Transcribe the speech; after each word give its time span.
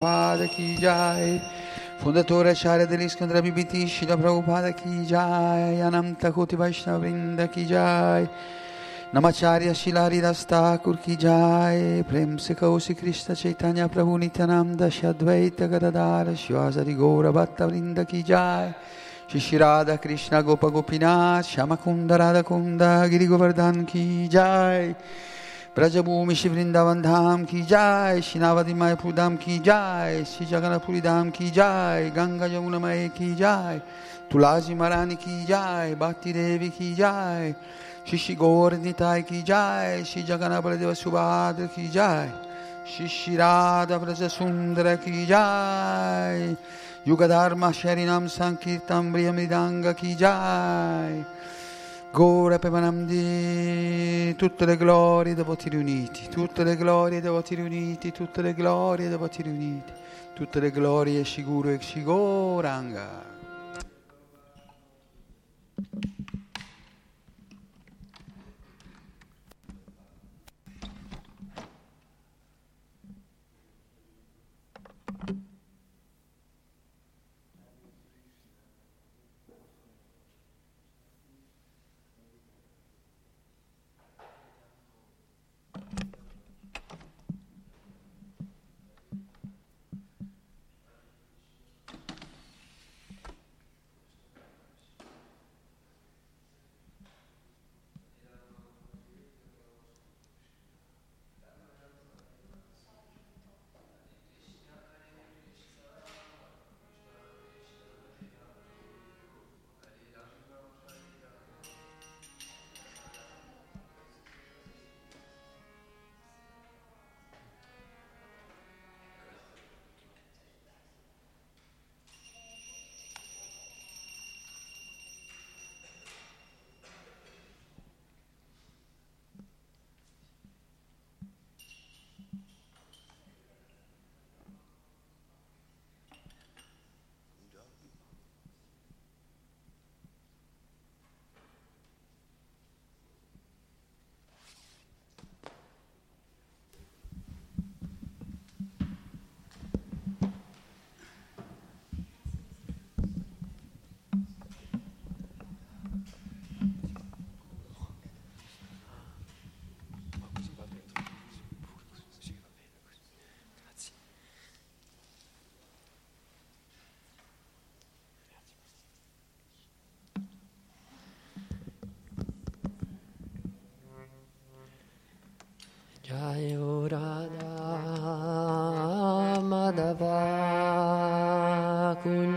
Prabhupada 0.00 0.46
ki 0.46 0.76
Fondatore 1.98 2.50
Acharya 2.50 2.86
dell'Iskandra 2.86 3.42
Bibiti 3.42 3.88
Shila 3.88 4.16
Prabhupada 4.16 4.72
ki 4.72 5.04
jai. 5.04 5.80
Ananta 5.80 6.30
Koti 6.30 6.54
Vaishnava 6.54 7.04
Vrinda 7.04 7.50
ki 7.50 7.66
jai. 7.66 8.28
Namacharya 9.12 9.74
Shilari 9.74 10.20
Rastakur 10.20 11.02
ki 11.02 11.16
jai. 11.16 12.04
Prem 12.06 12.38
se 12.38 12.54
Krishna 12.54 13.34
Chaitanya 13.34 13.88
Prabhu 13.88 14.20
Nityananda 14.20 14.86
Shadvaita 14.86 15.68
Gadadara 15.68 16.30
Shivasari 16.30 16.96
Gora 16.96 17.32
Bhatta 17.32 17.66
Vrinda 17.66 18.06
ki 18.06 18.22
Shishirada 19.28 20.00
Krishna 20.00 20.44
Gopa 20.44 20.70
Gopinath 20.70 21.44
Shamakunda 21.44 22.16
Radha 22.16 22.44
Kunda 22.44 23.10
Giri 23.10 23.26
Govardhan 23.26 23.84
ki 23.84 24.28
jai 24.28 24.94
Braj Bhoomi 25.78 26.34
श्री 26.34 26.48
वृंदावन 26.50 27.02
धाम 27.02 27.44
की 27.44 27.60
जय 27.62 28.20
शिनावती 28.24 28.72
मायपुर 28.74 29.12
धाम 29.14 29.34
की 29.36 29.58
जाय 29.58 30.24
श्री 30.24 30.46
जगन्नाथपुरी 30.46 31.00
धाम 31.00 31.30
की 31.30 31.50
जाय 31.50 32.08
गंगा 32.10 32.46
यमुना 32.46 32.78
मय 32.78 33.08
की 33.14 33.34
जाय 33.34 33.78
तुलसी 34.32 34.74
महारानी 34.74 35.14
की 35.14 35.44
जाय 35.44 35.94
भक्ति 35.94 36.32
देवी 36.32 36.68
की 36.70 36.92
जाय 36.94 37.52
श्री 38.08 38.18
श्री 38.18 38.34
गौर 38.34 38.74
निताय 38.78 39.22
की 39.22 39.42
जाय 39.42 40.02
श्री 40.04 40.22
जगन्नाथ 40.24 40.62
बलदेव 40.62 40.94
सुभाद्र 40.94 41.66
की 41.76 41.88
जाय 41.88 42.32
श्री 42.88 43.08
श्री 43.08 43.36
राधा 43.36 43.98
ब्रज 43.98 44.22
सुंदर 44.32 44.94
की 44.98 45.26
जाय 45.26 46.56
युग 47.08 47.22
धर्म 47.28 47.70
शरीरम 47.72 48.26
संकीर्तन 48.26 49.14
मृदंग 49.14 49.92
की 49.94 50.14
जय 50.14 51.24
Gora 52.10 52.58
Pemanamdi, 52.58 54.34
tutte 54.34 54.64
le 54.64 54.78
glorie 54.78 55.34
dei 55.34 55.44
voti 55.44 55.68
riuniti, 55.68 56.28
tutte 56.28 56.64
le 56.64 56.74
glorie 56.74 57.20
dei 57.20 57.30
voti 57.30 57.54
riuniti, 57.54 58.12
tutte 58.12 58.40
le 58.40 58.54
glorie 58.54 59.08
dei 59.08 59.18
voti 59.18 59.42
riuniti, 59.42 59.92
tutte 60.32 60.58
le 60.58 60.70
glorie 60.70 61.22
Shiguru 61.22 61.68
e 61.68 61.78
Shigoranga. 61.78 63.37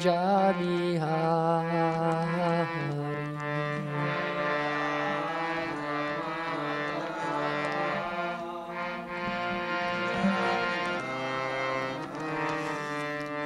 Punjabi 0.01 0.97
Hari. 0.97 1.61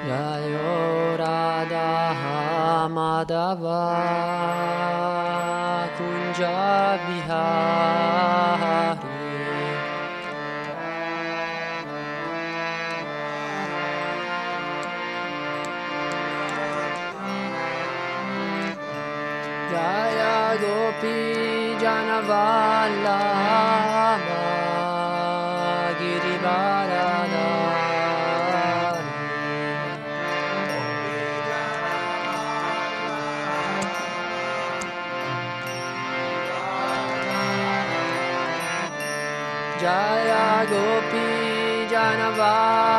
Yayo 0.07 1.19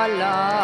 Love. 0.07 0.56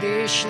Krishna, 0.00 0.49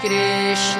Krishna 0.00 0.79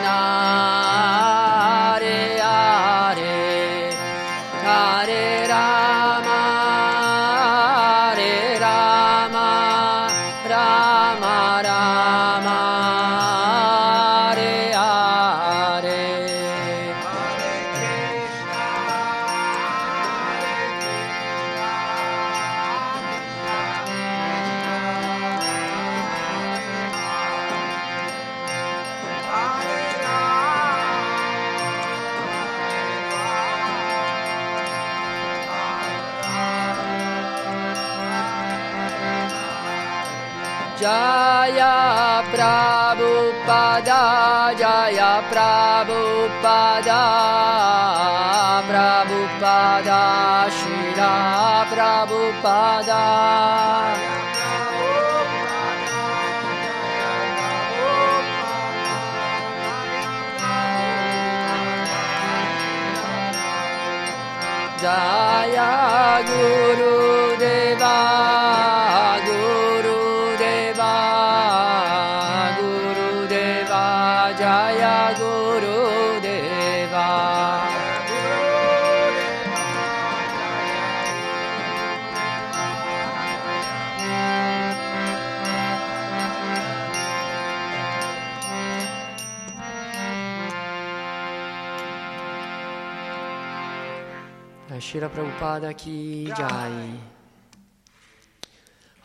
Jaya 40.80 42.24
Prabhupada, 42.32 44.00
Jaya 44.56 45.20
Prabhupada, 45.28 47.02
Prabhupada, 48.64 50.48
Shira 50.48 51.68
Prabhupada. 51.68 53.04
Jaya 64.80 66.24
Guru 66.24 66.89
Prabhupada 95.20 95.76
Ki 95.76 96.32
Jai. 96.32 96.96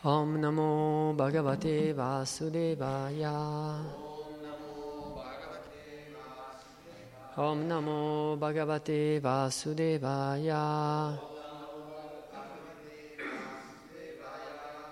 Om 0.02 0.40
Namo 0.40 1.14
Bhagavate 1.14 1.92
Vasudevaya. 1.92 3.84
Om 7.36 7.68
Namo 7.68 8.38
Bhagavate 8.38 9.20
Vasudevaya. 9.20 11.18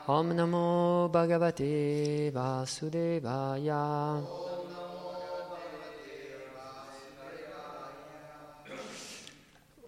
Om 0.07 0.37
Namo 0.37 1.11
Bhagavate 1.11 2.31
Vasudevaya. 2.33 4.44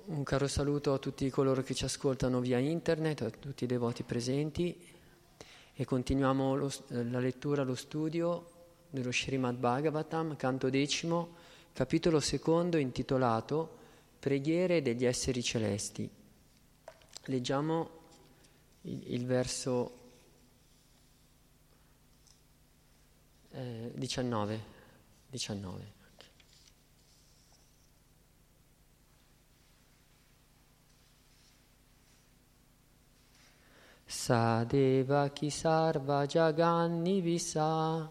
Un 0.09 0.23
caro 0.23 0.47
saluto 0.47 0.93
a 0.93 0.99
tutti 0.99 1.29
coloro 1.31 1.65
che 1.65 1.75
ci 1.75 1.85
ascoltano 1.85 2.39
via 2.39 2.59
internet, 2.59 3.23
a 3.23 3.31
tutti 3.31 3.65
i 3.65 3.67
devoti 3.67 4.05
presenti 4.05 4.81
e 5.75 5.85
continuiamo 5.85 6.55
lo- 6.55 6.73
la 6.91 7.19
lettura, 7.19 7.65
lo 7.65 7.75
studio 7.75 8.51
dello 8.89 9.11
Srimad 9.11 9.57
Bhagavatam, 9.57 10.37
canto 10.37 10.71
decimo, 10.71 11.35
capitolo 11.73 12.21
secondo 12.21 12.77
intitolato 12.77 13.79
Preghiere 14.21 14.81
degli 14.81 15.05
esseri 15.05 15.43
celesti. 15.43 16.09
Leggiamo 17.25 17.91
il, 18.83 19.13
il 19.13 19.27
verso 19.27 19.99
eh, 23.51 23.91
19. 23.93 24.61
19. 25.31 25.96
Sadeva 34.09 35.29
ki 35.35 35.51
sarva 35.51 36.27
jaganni 36.27 37.21
visa. 37.21 38.09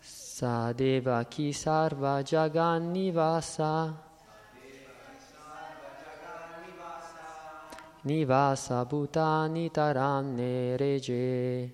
Sadeva 0.00 1.28
ki 1.28 1.52
sarva 1.52 2.22
jaganni 2.24 3.12
vasa. 3.12 3.92
Nivasa 8.06 8.86
bhutani 8.88 9.70
taranne 9.70 10.78
reje. 10.78 11.70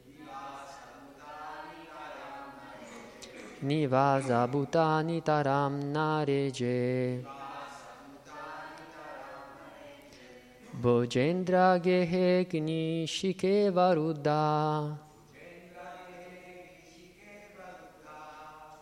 Nivasa 3.63 4.49
bhutani 4.51 5.23
taram 5.23 5.95
reje 6.27 7.36
Bojendra 10.79 11.83
gehe 11.83 12.45
gni 12.45 13.07
shike 13.09 13.73
varuddha 13.73 14.99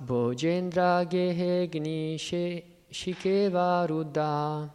Bojendra 0.04 1.08
gehe 1.08 1.68
gni 1.70 2.18
shike 2.18 3.48
varuddha 3.48 4.68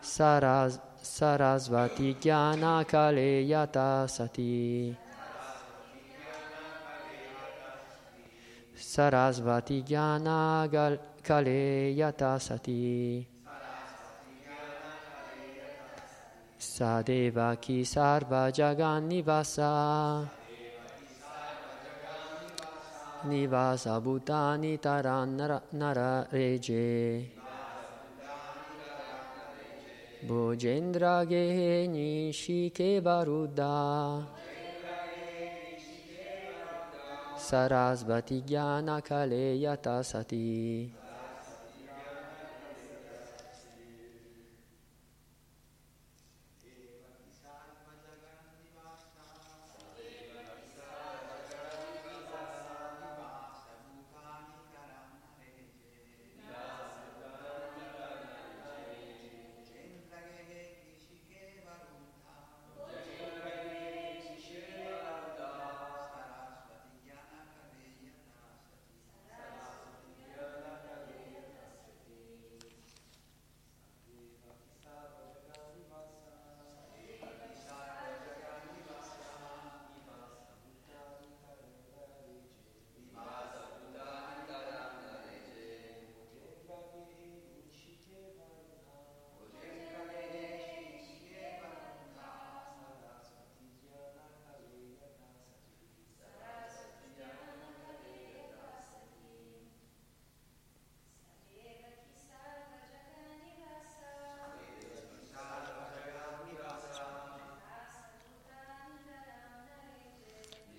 Saras, 0.00 0.80
Sarasvati 1.02 2.14
jnana 2.14 2.84
kaleyata 2.86 4.08
sati 4.08 4.96
Sarasvati 8.74 9.82
jnana 9.82 10.66
kaleyata 11.22 12.40
sati 12.40 13.31
Sadeva 16.82 17.54
ki 17.60 17.84
sarva 17.86 18.50
jagannivasa 18.50 20.28
Nivasa 23.24 24.02
bhutani 24.02 24.80
taran 24.80 25.36
nara, 25.36 25.62
nara 25.72 26.26
reje 26.32 27.22
Bojendra 30.26 31.22
gehe 31.24 31.86
nishike 31.86 33.00
varuddha. 33.00 34.26
Sarasvati 37.38 38.42
jnana 38.42 39.00
kaleyata 39.00 40.02
sati 40.02 41.01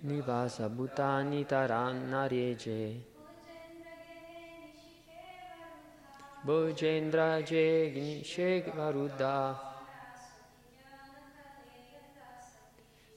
Nivasa 0.04 0.68
Bhutani 0.68 1.46
Taranna 1.46 2.26
Reje 2.28 3.02
Bhojendra 6.44 7.42
Jegni 7.42 8.22
Shekvaruddha 8.22 9.56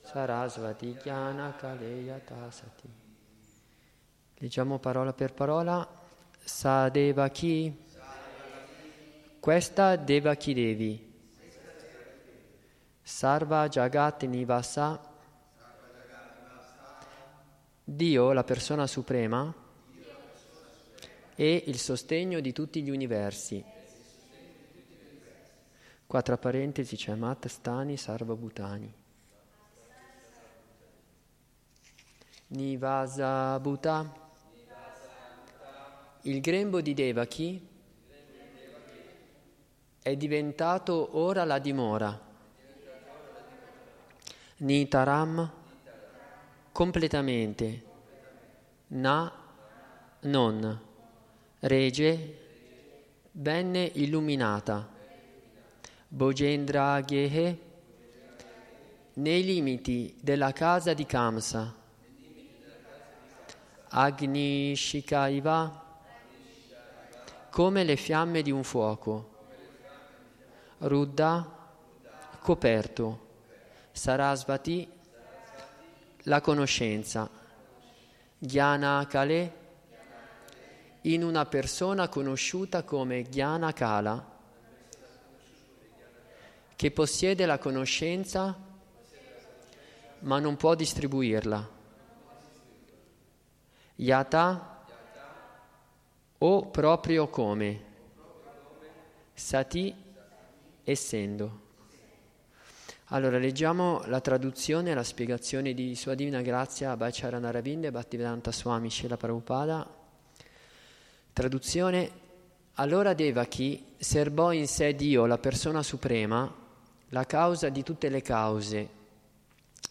Sarasvati 0.02 0.98
Jnana 1.04 1.54
Kaleyata 1.60 2.50
Sati 2.50 2.90
Leggiamo 4.36 4.80
parola 4.80 5.12
per 5.12 5.34
parola. 5.34 5.86
Sadevaki 6.42 7.86
Questa 9.42 9.98
Devaki 9.98 10.54
Devi? 10.54 11.14
Sarva 13.02 13.68
Jagat 13.68 14.24
Nivasa 14.24 15.16
Dio, 17.90 18.34
la 18.34 18.44
persona 18.44 18.86
suprema, 18.86 19.54
e 21.36 21.64
il 21.68 21.80
sostegno 21.80 22.42
di 22.42 22.52
tutti 22.52 22.82
gli 22.82 22.90
universi. 22.90 23.64
Qua 26.06 26.22
tra 26.22 26.38
parentesi 26.38 26.98
c'è 26.98 27.16
Mat 27.16 27.48
Stani 27.48 27.96
Sarva 27.96 28.36
Bhutani. 28.36 28.94
Nivasa 32.48 33.58
Bhuta. 33.62 34.14
Il 36.24 36.42
grembo 36.42 36.82
di 36.82 36.94
Devaki 36.94 37.68
è 40.02 40.16
diventato 40.18 41.18
ora 41.18 41.46
la 41.46 41.60
dimora. 41.60 42.20
Nitaram 44.58 45.57
completamente, 46.78 47.84
na 48.90 49.34
non, 50.20 50.80
rege, 51.62 52.38
bene 53.32 53.90
illuminata, 53.96 54.88
Bojendra 56.08 57.02
Ghehe, 57.02 57.60
nei 59.14 59.44
limiti 59.44 60.16
della 60.22 60.54
casa 60.54 60.94
di 60.94 61.08
Kamsa, 61.08 61.74
Agni 63.88 64.76
Shikaiva, 64.76 65.84
come 67.50 67.84
le 67.86 67.96
fiamme 67.96 68.44
di 68.44 68.52
un 68.52 68.64
fuoco, 68.64 69.30
Ruddha, 70.78 71.44
coperto, 72.40 73.26
Sarasvati, 73.92 74.97
la 76.28 76.42
conoscenza. 76.42 77.30
Jnana 78.40 79.06
Kale 79.08 79.66
in 81.02 81.24
una 81.24 81.46
persona 81.46 82.08
conosciuta 82.08 82.84
come 82.84 83.24
Jnana 83.24 83.74
Kala 83.74 84.36
che 86.76 86.92
possiede 86.92 87.46
la 87.46 87.58
conoscenza 87.58 88.56
ma 90.20 90.40
non 90.40 90.58
può 90.58 90.76
distribuirla. 90.76 91.76
Yata 93.96 94.86
o 96.40 96.66
proprio 96.68 97.28
come. 97.30 97.86
Sati 99.34 99.96
essendo. 100.84 101.67
Allora, 103.12 103.38
leggiamo 103.38 104.02
la 104.08 104.20
traduzione 104.20 104.92
e 104.92 104.94
la 104.94 105.02
spiegazione 105.02 105.74
di 105.74 105.96
Sua 105.96 106.14
Divina 106.14 106.42
Grazia 106.42 106.98
Bacharana 106.98 107.52
Ravinda 107.52 107.88
e 107.88 107.92
Bhaktivedanta 107.92 108.52
Swami 108.52 108.90
Shila 108.90 109.16
Prabhupada. 109.16 109.90
Traduzione 111.32 112.12
Allora 112.74 113.14
Devaki 113.14 113.94
serbò 113.96 114.52
in 114.52 114.68
sé 114.68 114.94
Dio, 114.94 115.26
la 115.26 115.38
persona 115.38 115.84
suprema, 115.84 116.54
la 117.08 117.26
causa 117.26 117.70
di 117.70 117.82
tutte 117.82 118.10
le 118.10 118.22
cause, 118.22 118.90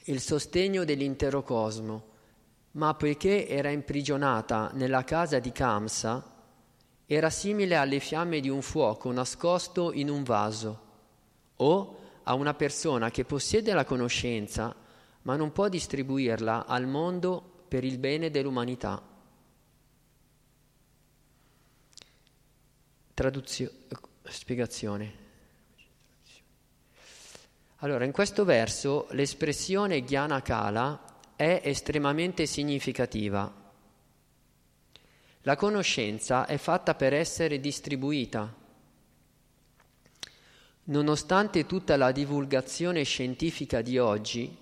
il 0.05 0.21
sostegno 0.21 0.85
dell'intero 0.85 1.43
cosmo, 1.43 2.05
ma 2.73 2.93
poiché 2.93 3.49
era 3.49 3.71
imprigionata 3.71 4.73
nella 4.75 5.05
casa 5.05 5.39
di 5.39 5.53
Kamsa, 5.53 6.23
era 7.07 7.31
simile 7.31 7.77
alle 7.77 7.99
fiamme 7.99 8.41
di 8.41 8.51
un 8.51 8.61
fuoco 8.61 9.11
nascosto 9.11 9.91
in 9.95 10.11
un 10.11 10.23
vaso, 10.23 10.81
o 11.57 12.05
a 12.29 12.35
una 12.35 12.55
persona 12.55 13.11
che 13.11 13.25
possiede 13.25 13.73
la 13.73 13.85
conoscenza 13.85 14.75
ma 15.23 15.37
non 15.37 15.53
può 15.53 15.69
distribuirla 15.69 16.67
al 16.67 16.87
mondo 16.87 17.65
per 17.69 17.85
il 17.85 17.99
bene 17.99 18.31
dell'umanità. 18.31 19.03
Traduzio- 23.13 23.73
spiegazione. 24.23 25.25
Allora, 27.81 28.05
in 28.05 28.13
questo 28.13 28.45
verso 28.45 29.07
l'espressione 29.11 30.03
Jnana 30.03 30.43
Kala 30.43 31.19
è 31.35 31.61
estremamente 31.65 32.47
significativa. 32.47 33.53
La 35.43 35.57
conoscenza 35.57 36.47
è 36.47 36.57
fatta 36.57 36.95
per 36.95 37.13
essere 37.13 37.61
distribuita 37.61 38.65
Nonostante 40.89 41.67
tutta 41.67 41.97
la 41.97 42.13
divulgazione 42.13 43.03
scientifica 43.03 43.83
di 43.83 43.99
oggi, 43.99 44.57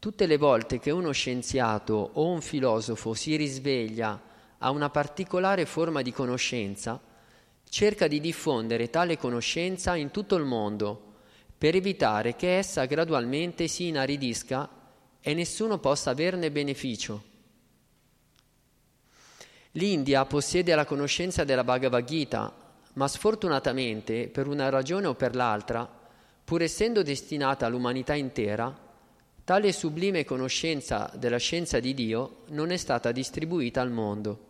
tutte 0.00 0.26
le 0.26 0.36
volte 0.36 0.80
che 0.80 0.90
uno 0.90 1.12
scienziato 1.12 2.10
o 2.14 2.26
un 2.26 2.40
filosofo 2.40 3.14
si 3.14 3.36
risveglia 3.36 4.20
a 4.58 4.70
una 4.70 4.90
particolare 4.90 5.66
forma 5.66 6.02
di 6.02 6.10
conoscenza, 6.10 7.00
cerca 7.68 8.08
di 8.08 8.18
diffondere 8.18 8.90
tale 8.90 9.16
conoscenza 9.18 9.94
in 9.94 10.10
tutto 10.10 10.34
il 10.34 10.44
mondo 10.44 11.14
per 11.56 11.76
evitare 11.76 12.34
che 12.34 12.56
essa 12.56 12.84
gradualmente 12.86 13.68
si 13.68 13.86
inaridisca 13.86 14.68
e 15.20 15.32
nessuno 15.32 15.78
possa 15.78 16.10
averne 16.10 16.50
beneficio. 16.50 17.22
L'India 19.72 20.24
possiede 20.24 20.74
la 20.74 20.84
conoscenza 20.84 21.44
della 21.44 21.62
Bhagavad 21.62 22.04
Gita, 22.04 22.67
ma 22.98 23.06
sfortunatamente, 23.06 24.28
per 24.28 24.48
una 24.48 24.70
ragione 24.70 25.06
o 25.06 25.14
per 25.14 25.36
l'altra, 25.36 25.88
pur 26.44 26.62
essendo 26.62 27.04
destinata 27.04 27.64
all'umanità 27.64 28.14
intera, 28.14 28.76
tale 29.44 29.72
sublime 29.72 30.24
conoscenza 30.24 31.08
della 31.14 31.36
scienza 31.36 31.78
di 31.78 31.94
Dio 31.94 32.42
non 32.48 32.72
è 32.72 32.76
stata 32.76 33.12
distribuita 33.12 33.80
al 33.80 33.92
mondo. 33.92 34.46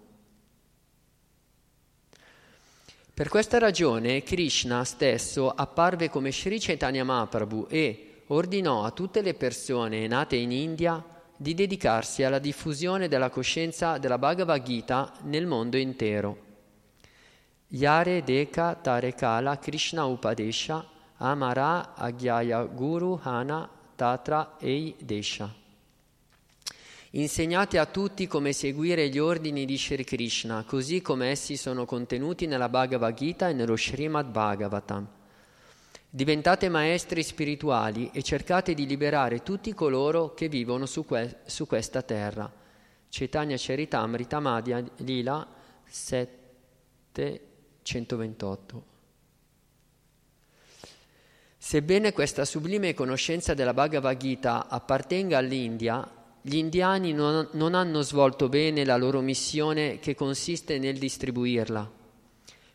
Per 3.12 3.28
questa 3.28 3.58
ragione 3.58 4.22
Krishna 4.22 4.82
stesso 4.84 5.50
apparve 5.50 6.08
come 6.08 6.32
Sri 6.32 6.58
Chaitanya 6.58 7.04
Mahaprabhu 7.04 7.66
e 7.68 8.22
ordinò 8.28 8.84
a 8.84 8.92
tutte 8.92 9.20
le 9.20 9.34
persone 9.34 10.06
nate 10.06 10.36
in 10.36 10.52
India 10.52 11.04
di 11.36 11.52
dedicarsi 11.52 12.22
alla 12.22 12.38
diffusione 12.38 13.08
della 13.08 13.28
coscienza 13.28 13.98
della 13.98 14.16
Bhagavad 14.18 14.62
Gita 14.62 15.12
nel 15.24 15.46
mondo 15.46 15.76
intero. 15.76 16.46
Yare 17.70 18.22
Deka 18.24 18.80
Tarekala 18.80 19.58
Krishna 19.58 20.06
Upadesha 20.06 20.82
Amara 21.18 21.94
Agyaya 21.94 22.64
Guru 22.64 23.20
Hana 23.22 23.68
Tatra 23.94 24.56
Ei 24.58 24.94
Desha. 24.98 25.52
Insegnate 27.10 27.78
a 27.78 27.84
tutti 27.84 28.26
come 28.26 28.54
seguire 28.54 29.10
gli 29.10 29.18
ordini 29.18 29.66
di 29.66 29.76
Sri 29.76 30.02
Krishna, 30.02 30.64
così 30.66 31.02
come 31.02 31.28
essi 31.28 31.56
sono 31.58 31.84
contenuti 31.84 32.46
nella 32.46 32.70
Bhagavad 32.70 33.14
Gita 33.14 33.48
e 33.50 33.52
nello 33.52 33.76
Srimad 33.76 34.30
Bhagavatam. 34.30 35.06
Diventate 36.08 36.70
maestri 36.70 37.22
spirituali 37.22 38.08
e 38.14 38.22
cercate 38.22 38.72
di 38.72 38.86
liberare 38.86 39.42
tutti 39.42 39.74
coloro 39.74 40.32
che 40.32 40.48
vivono 40.48 40.86
su, 40.86 41.04
que- 41.04 41.40
su 41.44 41.66
questa 41.66 42.00
terra. 42.00 42.50
Chaitanya 43.10 43.56
Charitamrita 43.58 44.40
Madhya 44.40 44.82
Lila 44.96 45.46
7 45.84 47.47
128. 47.88 48.84
Sebbene 51.56 52.12
questa 52.12 52.44
sublime 52.44 52.92
conoscenza 52.92 53.54
della 53.54 53.72
Bhagavad 53.72 54.18
Gita 54.18 54.68
appartenga 54.68 55.38
all'India, 55.38 56.06
gli 56.42 56.56
indiani 56.56 57.14
non, 57.14 57.48
non, 57.52 57.74
hanno 57.74 58.02
svolto 58.02 58.50
bene 58.50 58.84
la 58.84 58.98
loro 58.98 59.22
missione 59.22 60.00
che 60.00 60.14
consiste 60.14 60.78
nel 60.78 60.98
distribuirla. 60.98 61.90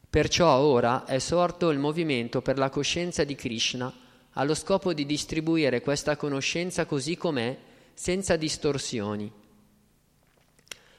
Perciò 0.09 0.57
ora 0.57 1.05
è 1.05 1.19
sorto 1.19 1.69
il 1.69 1.77
movimento 1.77 2.41
per 2.41 2.57
la 2.57 2.71
coscienza 2.71 3.23
di 3.23 3.35
Krishna 3.35 3.93
allo 4.31 4.55
scopo 4.55 4.93
di 4.93 5.05
distribuire 5.05 5.81
questa 5.81 6.15
conoscenza 6.17 6.85
così 6.85 7.15
com'è, 7.15 7.55
senza 7.93 8.35
distorsioni. 8.35 9.31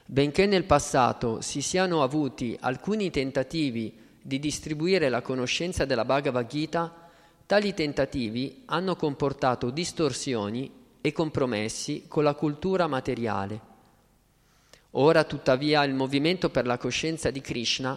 Benché 0.05 0.45
nel 0.45 0.63
passato 0.63 1.41
si 1.41 1.61
siano 1.61 2.01
avuti 2.01 2.55
alcuni 2.61 3.09
tentativi 3.11 4.03
di 4.25 4.39
distribuire 4.39 5.07
la 5.09 5.21
conoscenza 5.21 5.85
della 5.85 6.03
Bhagavad 6.03 6.47
Gita, 6.47 6.91
tali 7.45 7.75
tentativi 7.75 8.63
hanno 8.65 8.95
comportato 8.95 9.69
distorsioni 9.69 10.71
e 10.99 11.11
compromessi 11.11 12.05
con 12.07 12.23
la 12.23 12.33
cultura 12.33 12.87
materiale. 12.87 13.61
Ora 14.97 15.25
tuttavia 15.25 15.83
il 15.83 15.93
movimento 15.93 16.49
per 16.49 16.65
la 16.65 16.79
coscienza 16.79 17.29
di 17.29 17.39
Krishna, 17.39 17.95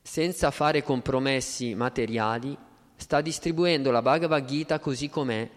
senza 0.00 0.50
fare 0.50 0.82
compromessi 0.82 1.74
materiali, 1.74 2.56
sta 2.96 3.20
distribuendo 3.20 3.90
la 3.90 4.00
Bhagavad 4.00 4.46
Gita 4.46 4.78
così 4.78 5.10
com'è 5.10 5.50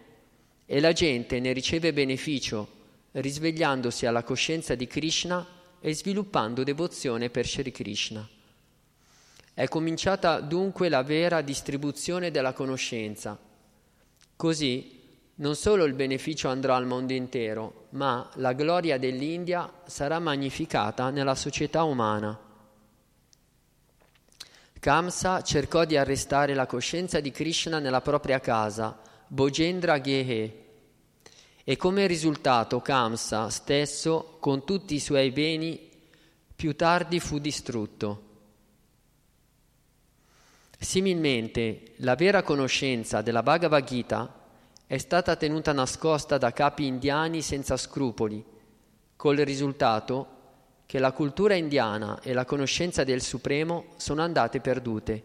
e 0.65 0.79
la 0.81 0.91
gente 0.91 1.39
ne 1.39 1.53
riceve 1.53 1.93
beneficio 1.93 2.67
risvegliandosi 3.11 4.05
alla 4.05 4.23
coscienza 4.23 4.75
di 4.75 4.85
Krishna 4.85 5.47
e 5.79 5.95
sviluppando 5.95 6.63
devozione 6.63 7.29
per 7.29 7.47
Sri 7.47 7.71
Krishna. 7.71 8.27
È 9.59 9.67
cominciata 9.67 10.39
dunque 10.39 10.87
la 10.87 11.03
vera 11.03 11.41
distribuzione 11.41 12.31
della 12.31 12.53
conoscenza. 12.53 13.37
Così 14.37 15.01
non 15.35 15.53
solo 15.57 15.83
il 15.83 15.95
beneficio 15.95 16.47
andrà 16.47 16.77
al 16.77 16.85
mondo 16.85 17.11
intero, 17.11 17.87
ma 17.89 18.29
la 18.35 18.53
gloria 18.53 18.97
dell'India 18.97 19.69
sarà 19.85 20.17
magnificata 20.19 21.09
nella 21.09 21.35
società 21.35 21.83
umana. 21.83 22.39
Kamsa 24.79 25.41
cercò 25.41 25.83
di 25.83 25.97
arrestare 25.97 26.53
la 26.53 26.65
coscienza 26.65 27.19
di 27.19 27.31
Krishna 27.31 27.79
nella 27.79 27.99
propria 27.99 28.39
casa, 28.39 28.97
Bojendra 29.27 29.99
Gehe, 29.99 30.65
e 31.65 31.75
come 31.75 32.07
risultato 32.07 32.79
Kamsa 32.79 33.49
stesso, 33.49 34.37
con 34.39 34.63
tutti 34.63 34.95
i 34.95 35.01
suoi 35.01 35.31
beni, 35.31 35.89
più 36.55 36.77
tardi 36.77 37.19
fu 37.19 37.39
distrutto. 37.39 38.27
Similmente, 40.81 41.91
la 41.97 42.15
vera 42.15 42.41
conoscenza 42.41 43.21
della 43.21 43.43
Bhagavad 43.43 43.83
Gita 43.83 44.33
è 44.87 44.97
stata 44.97 45.35
tenuta 45.35 45.73
nascosta 45.73 46.37
da 46.37 46.53
capi 46.53 46.85
indiani 46.85 47.41
senza 47.41 47.75
scrupoli, 47.75 48.43
col 49.17 49.35
risultato 49.35 50.37
che 50.85 50.97
la 50.99 51.11
cultura 51.11 51.55
indiana 51.55 52.21
e 52.21 52.31
la 52.31 52.45
conoscenza 52.45 53.03
del 53.03 53.21
Supremo 53.21 53.87
sono 53.97 54.21
andate 54.21 54.61
perdute. 54.61 55.23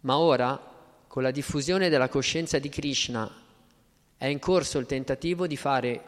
Ma 0.00 0.16
ora, 0.16 0.58
con 1.06 1.22
la 1.22 1.30
diffusione 1.30 1.90
della 1.90 2.08
coscienza 2.08 2.58
di 2.58 2.70
Krishna, 2.70 3.30
è 4.16 4.26
in 4.26 4.38
corso 4.38 4.78
il 4.78 4.86
tentativo 4.86 5.46
di 5.46 5.58
fare 5.58 6.04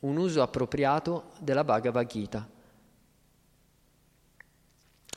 un 0.00 0.16
uso 0.16 0.40
appropriato 0.40 1.32
della 1.38 1.64
Bhagavad 1.64 2.06
Gita. 2.06 2.48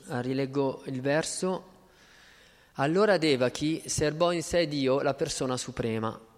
Rileggo 0.06 0.82
il 0.84 1.00
verso. 1.00 1.72
Allora 2.74 3.18
Devaki 3.18 3.82
serbò 3.86 4.32
in 4.32 4.42
sé 4.42 4.66
Dio, 4.66 5.00
la 5.00 5.14
persona 5.14 5.56
suprema 5.56 6.32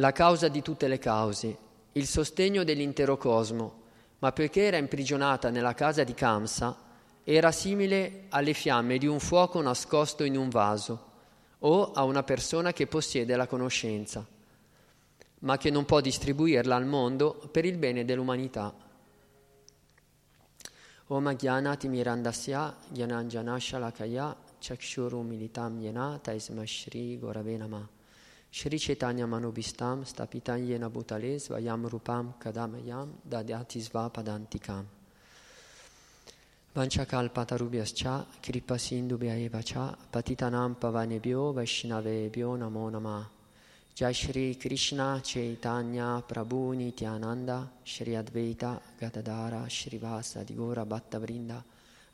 la 0.00 0.12
causa 0.12 0.46
di 0.46 0.62
tutte 0.62 0.86
le 0.86 1.00
cause, 1.00 1.56
il 1.92 2.06
sostegno 2.06 2.62
dell'intero 2.62 3.16
cosmo, 3.16 3.82
ma 4.20 4.30
poiché 4.30 4.62
era 4.62 4.76
imprigionata 4.76 5.50
nella 5.50 5.74
casa 5.74 6.04
di 6.04 6.14
Kamsa, 6.14 6.76
era 7.24 7.50
simile 7.50 8.26
alle 8.28 8.52
fiamme 8.52 8.96
di 8.96 9.08
un 9.08 9.18
fuoco 9.18 9.60
nascosto 9.60 10.22
in 10.22 10.36
un 10.36 10.50
vaso 10.50 11.06
o 11.58 11.90
a 11.90 12.04
una 12.04 12.22
persona 12.22 12.72
che 12.72 12.86
possiede 12.86 13.34
la 13.34 13.48
conoscenza, 13.48 14.24
ma 15.40 15.56
che 15.56 15.70
non 15.70 15.84
può 15.84 16.00
distribuirla 16.00 16.76
al 16.76 16.86
mondo 16.86 17.34
per 17.50 17.64
il 17.64 17.76
bene 17.76 18.04
dell'umanità. 18.04 18.72
Om 21.08 21.34
Gyanati 21.34 21.88
Mirandasya 21.88 22.76
Gyananjanasha 22.88 23.78
Lakaya 24.58 24.76
Chakshuru 24.76 25.24
Militam 25.24 25.80
Yena 25.80 26.20
Taisma 26.20 26.66
Shri 26.66 27.18
Goravenama 27.20 27.86
Shri 28.50 28.78
Chaitanya 28.78 29.26
Manubhistam 29.26 30.04
Stapitan 30.04 30.66
Yena 30.66 30.90
Bhutale 30.90 31.36
Svayam 31.36 31.88
Rupam 31.88 32.34
Kadamayam 32.40 33.08
Dadyati 33.28 33.80
Svapadantikam 33.80 34.84
Vanchakalpatarubhyascha 36.74 38.26
Cha 39.64 39.96
Patitanam 40.12 40.76
Pavanebhyo 40.76 41.54
Vaishnavebhyo 41.54 42.58
Namo 42.58 42.90
Namah 42.90 43.26
Jai 43.94 44.12
Shri 44.12 44.54
Krishna 44.54 45.20
Chaitanya 45.22 46.22
Prabhu 46.26 46.74
Nityananda 46.76 47.68
Shri 47.84 48.12
Advaita 48.12 48.80
Gadadara 49.00 49.68
Shri 49.68 49.98
Vasa 49.98 50.44
Digora 50.44 50.86
Bhatta 50.86 51.18
Vrinda 51.18 51.62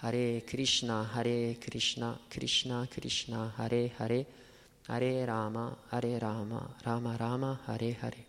Hare 0.04 0.44
Krishna 0.44 1.08
Hare 1.12 1.56
Krishna 1.58 2.18
Krishna 2.28 2.86
Krishna 2.88 3.52
Hare 3.56 3.90
Hare 3.96 4.26
Hare 4.86 5.24
Rama, 5.24 5.74
Hare 5.88 6.18
Rama, 6.18 6.76
Rama 6.82 7.16
Rama, 7.16 7.60
Hare 7.64 7.96
Hare. 8.00 8.24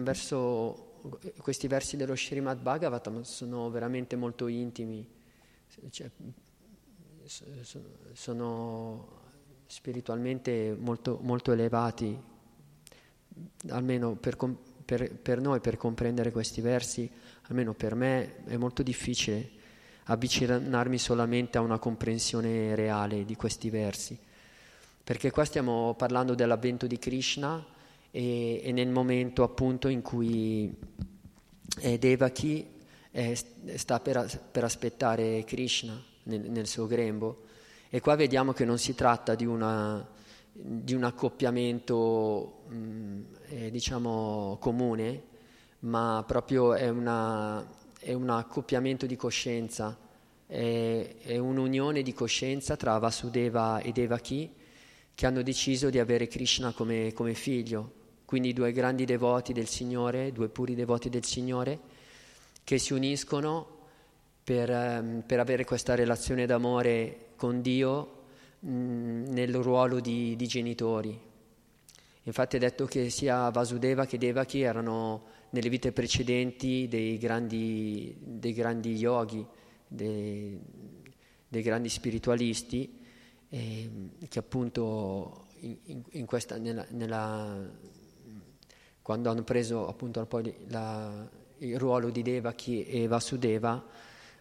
Verso, 0.00 1.00
questi 1.38 1.66
versi 1.66 1.98
dello 1.98 2.16
Srimad 2.16 2.60
Bhagavatam 2.60 3.22
sono 3.22 3.68
veramente 3.70 4.16
molto 4.16 4.46
intimi, 4.46 5.06
cioè, 5.90 6.10
sono 8.12 9.08
spiritualmente 9.66 10.74
molto, 10.78 11.18
molto 11.20 11.52
elevati, 11.52 12.18
almeno 13.68 14.14
per, 14.14 14.36
per, 14.84 15.12
per 15.12 15.40
noi 15.40 15.60
per 15.60 15.76
comprendere 15.76 16.30
questi 16.30 16.62
versi, 16.62 17.10
almeno 17.48 17.74
per 17.74 17.94
me 17.94 18.44
è 18.44 18.56
molto 18.56 18.82
difficile 18.82 19.56
avvicinarmi 20.04 20.98
solamente 20.98 21.58
a 21.58 21.60
una 21.60 21.78
comprensione 21.78 22.74
reale 22.74 23.24
di 23.24 23.36
questi 23.36 23.68
versi, 23.68 24.18
perché 25.04 25.30
qua 25.30 25.44
stiamo 25.44 25.94
parlando 25.96 26.34
dell'avvento 26.34 26.86
di 26.86 26.98
Krishna 26.98 27.64
e, 28.10 28.60
e 28.62 28.72
nel 28.72 28.88
momento 28.88 29.42
appunto 29.42 29.88
in 29.88 30.00
cui 30.00 30.74
eh, 31.80 31.98
Devaki 31.98 32.66
eh, 33.10 33.36
sta 33.74 34.00
per, 34.00 34.48
per, 34.50 34.64
aspettare 34.64 35.44
Krishna 35.44 36.02
nel, 36.24 36.50
nel, 36.50 36.66
suo 36.66 36.86
grembo. 36.86 37.44
E 37.90 38.00
qua 38.00 38.14
vediamo 38.16 38.52
che 38.52 38.64
non 38.64 38.78
si 38.78 38.94
tratta 38.94 39.34
di, 39.34 39.46
una, 39.46 40.06
di 40.52 40.94
un 40.94 41.04
accoppiamento 41.04 42.64
mh, 42.68 42.76
mm, 42.76 43.22
eh, 43.48 43.70
diciamo 43.70 44.56
comune, 44.60 45.22
ma 45.80 46.24
proprio 46.26 46.74
è 46.74 46.88
una, 46.88 47.66
è 48.00 48.12
un 48.12 48.30
accoppiamento 48.30 49.06
di 49.06 49.16
coscienza, 49.16 49.96
è, 50.46 51.14
è 51.22 51.36
un'unione 51.36 52.02
di 52.02 52.12
coscienza 52.12 52.76
tra 52.76 52.98
Vasudeva 52.98 53.80
e 53.80 53.92
Devaki 53.92 54.54
che 55.14 55.26
hanno 55.26 55.42
deciso 55.42 55.90
di 55.90 55.98
avere 55.98 56.28
Krishna 56.28 56.72
come, 56.72 57.12
come 57.12 57.34
figlio, 57.34 57.92
quindi 58.24 58.52
due 58.52 58.72
grandi 58.72 59.04
devoti 59.04 59.52
del 59.52 59.66
Signore, 59.66 60.32
due 60.32 60.48
puri 60.48 60.74
devoti 60.74 61.08
del 61.08 61.24
Signore, 61.24 61.80
che 62.62 62.78
si 62.78 62.92
uniscono 62.92 63.76
per, 64.44 64.70
ehm, 64.70 65.22
per 65.26 65.40
avere 65.40 65.64
questa 65.64 65.94
relazione 65.94 66.46
d'amore 66.46 67.30
con 67.36 67.60
Dio 67.62 68.22
mh, 68.60 68.68
nel 69.30 69.54
ruolo 69.56 70.00
di, 70.00 70.36
di, 70.36 70.46
genitori. 70.46 71.18
Infatti 72.22 72.56
è 72.56 72.58
detto 72.58 72.86
che 72.86 73.10
sia 73.10 73.48
Vasudeva 73.50 74.06
che 74.06 74.18
Devaki 74.18 74.60
erano 74.60 75.22
nelle 75.50 75.68
vite 75.68 75.92
precedenti 75.92 76.86
dei 76.88 77.18
grandi, 77.18 78.16
dei 78.20 78.52
grandi 78.52 78.94
yogi, 78.94 79.44
dei, 79.86 80.58
dei 81.48 81.62
grandi 81.62 81.88
spiritualisti, 81.88 83.00
eh, 83.48 83.90
che 84.28 84.38
appunto 84.38 85.46
in, 85.60 86.02
in 86.10 86.26
questa, 86.26 86.58
nella, 86.58 86.86
nella, 86.90 87.58
quando 89.00 89.30
hanno 89.30 89.42
preso 89.42 89.88
appunto 89.88 90.24
poi 90.26 90.54
la, 90.68 91.28
il 91.58 91.78
ruolo 91.78 92.10
di 92.10 92.22
Devaki 92.22 92.84
e 92.84 93.06
Vasudeva, 93.06 93.84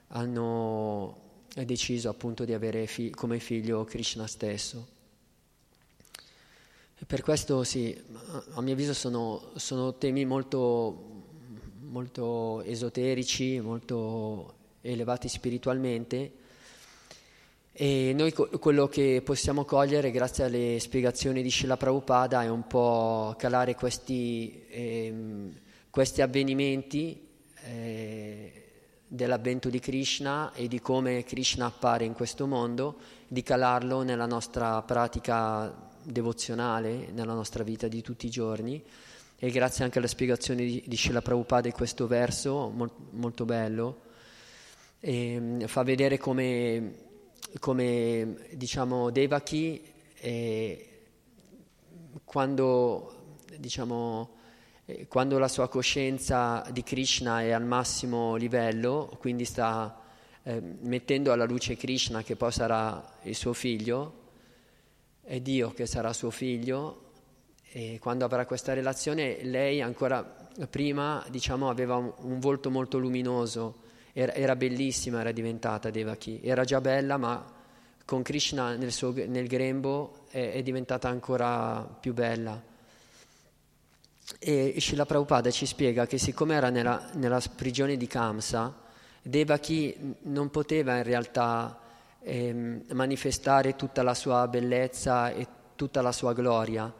hanno 0.10 1.26
deciso 1.65 2.10
appunto 2.10 2.46
di 2.46 2.54
avere 2.54 2.86
fi, 2.86 3.10
come 3.10 3.39
figlio 3.39 3.84
Krishna 3.84 4.28
stesso. 4.28 4.96
Per 7.06 7.22
questo 7.22 7.64
sì, 7.64 7.96
a 8.56 8.62
mio 8.62 8.74
avviso 8.74 8.94
sono, 8.94 9.52
sono 9.56 9.94
temi 9.94 10.26
molto, 10.26 11.26
molto, 11.82 12.64
esoterici, 12.64 13.60
molto 13.62 14.56
elevati 14.82 15.30
spiritualmente. 15.30 16.32
E 17.72 18.14
noi 18.16 18.34
quello 18.34 18.88
che 18.88 19.22
possiamo 19.24 19.64
cogliere 19.64 20.10
grazie 20.10 20.46
alle 20.46 20.80
spiegazioni 20.80 21.44
di 21.44 21.52
Srila 21.52 21.78
Prabhupada 21.78 22.42
è 22.42 22.50
un 22.50 22.66
po' 22.66 23.36
calare 23.38 23.76
questi, 23.76 24.66
ehm, 24.68 25.54
questi 25.92 26.24
avvenimenti 26.24 27.28
eh, 27.64 28.64
dell'avvento 29.08 29.70
di 29.70 29.80
Krishna 29.80 30.52
e 30.54 30.68
di 30.68 30.82
come 30.82 31.24
Krishna 31.24 31.68
appare 31.68 32.06
in 32.06 32.14
questo 32.14 32.48
mondo, 32.48 32.98
di 33.28 33.44
calarlo 33.44 34.02
nella 34.02 34.26
nostra 34.26 34.82
pratica 34.82 35.87
devozionale 36.08 37.10
nella 37.12 37.34
nostra 37.34 37.63
vita 37.63 37.88
di 37.88 38.02
tutti 38.02 38.26
i 38.26 38.30
giorni. 38.30 38.84
E 39.39 39.52
grazie 39.52 39.84
anche 39.84 40.00
alla 40.00 40.08
spiegazione 40.08 40.63
di, 40.63 40.84
di 40.88 40.98
Srila 40.98 41.22
Prabhupada 41.22 41.67
di 41.67 41.72
questo 41.72 42.08
verso 42.08 42.70
molt, 42.70 42.93
molto 43.12 43.46
bello. 43.46 44.02
E, 45.00 45.60
fa 45.67 45.84
vedere 45.84 46.17
come, 46.17 46.96
come 47.60 48.38
diciamo 48.54 49.12
Devaki 49.12 49.82
eh, 50.20 50.89
quando, 52.24 53.36
diciamo, 53.58 54.30
eh, 54.86 55.08
quando 55.08 55.38
la 55.38 55.48
sua 55.48 55.67
coscienza 55.67 56.65
di 56.72 56.82
Krishna 56.82 57.41
è 57.41 57.52
al 57.52 57.63
massimo 57.65 58.36
livello, 58.36 59.15
quindi 59.20 59.46
sta 59.46 60.02
eh, 60.41 60.62
mettendo 60.62 61.32
alla 61.32 61.46
luce 61.46 61.78
Krishna 61.78 62.24
che 62.24 62.36
poi 62.36 62.52
sarà 62.52 63.17
il 63.24 63.36
suo 63.36 63.54
figlio, 63.54 64.26
è 65.28 65.42
Dio 65.42 65.72
che 65.72 65.86
sarà 65.86 66.13
suo 66.13 66.32
figlio, 66.32 67.02
e 67.70 68.00
quando 68.00 68.24
avrà 68.24 68.46
questa 68.46 68.74
relazione 68.74 69.44
lei 69.44 69.82
ancora 69.82 70.24
prima 70.70 71.24
diciamo, 71.30 71.70
aveva 71.70 71.98
un, 71.98 72.40
volto 72.40 72.72
molto 72.72 72.98
luminoso, 72.98 73.84
era, 74.13 74.34
era, 74.34 74.56
bellissima, 74.56 75.20
era 75.20 75.34
diventata 75.34 75.92
Devaki, 75.92 76.40
era 76.42 76.63
già 76.63 76.80
bella 76.80 77.18
ma 77.18 77.46
con 78.06 78.22
Krishna 78.22 78.76
nel, 78.76 78.94
suo, 78.94 79.13
nel 79.28 79.48
grembo 79.48 80.26
è, 80.30 80.54
è, 80.54 80.63
diventata 80.63 81.10
ancora 81.10 81.82
più 82.00 82.13
bella. 82.13 82.63
E 84.40 84.76
Srila 84.78 85.06
Prabhupada 85.06 85.52
ci 85.52 85.66
spiega 85.66 86.08
che 86.08 86.18
siccome 86.18 86.56
era 86.56 86.70
nella, 86.70 87.10
nella 87.16 87.42
prigione 87.54 87.98
di 87.98 88.08
Kamsa, 88.08 88.74
Devaki 89.22 90.16
non 90.22 90.50
poteva 90.50 90.96
in 90.96 91.04
realtà 91.04 91.82
eh, 92.28 92.84
manifestare 92.92 93.76
tutta 93.76 94.04
la 94.04 94.13
sua 94.13 94.48
bellezza 94.48 95.32
e 95.32 95.48
tutta 95.76 96.02
la 96.02 96.12
sua 96.12 96.34
gloria 96.34 96.94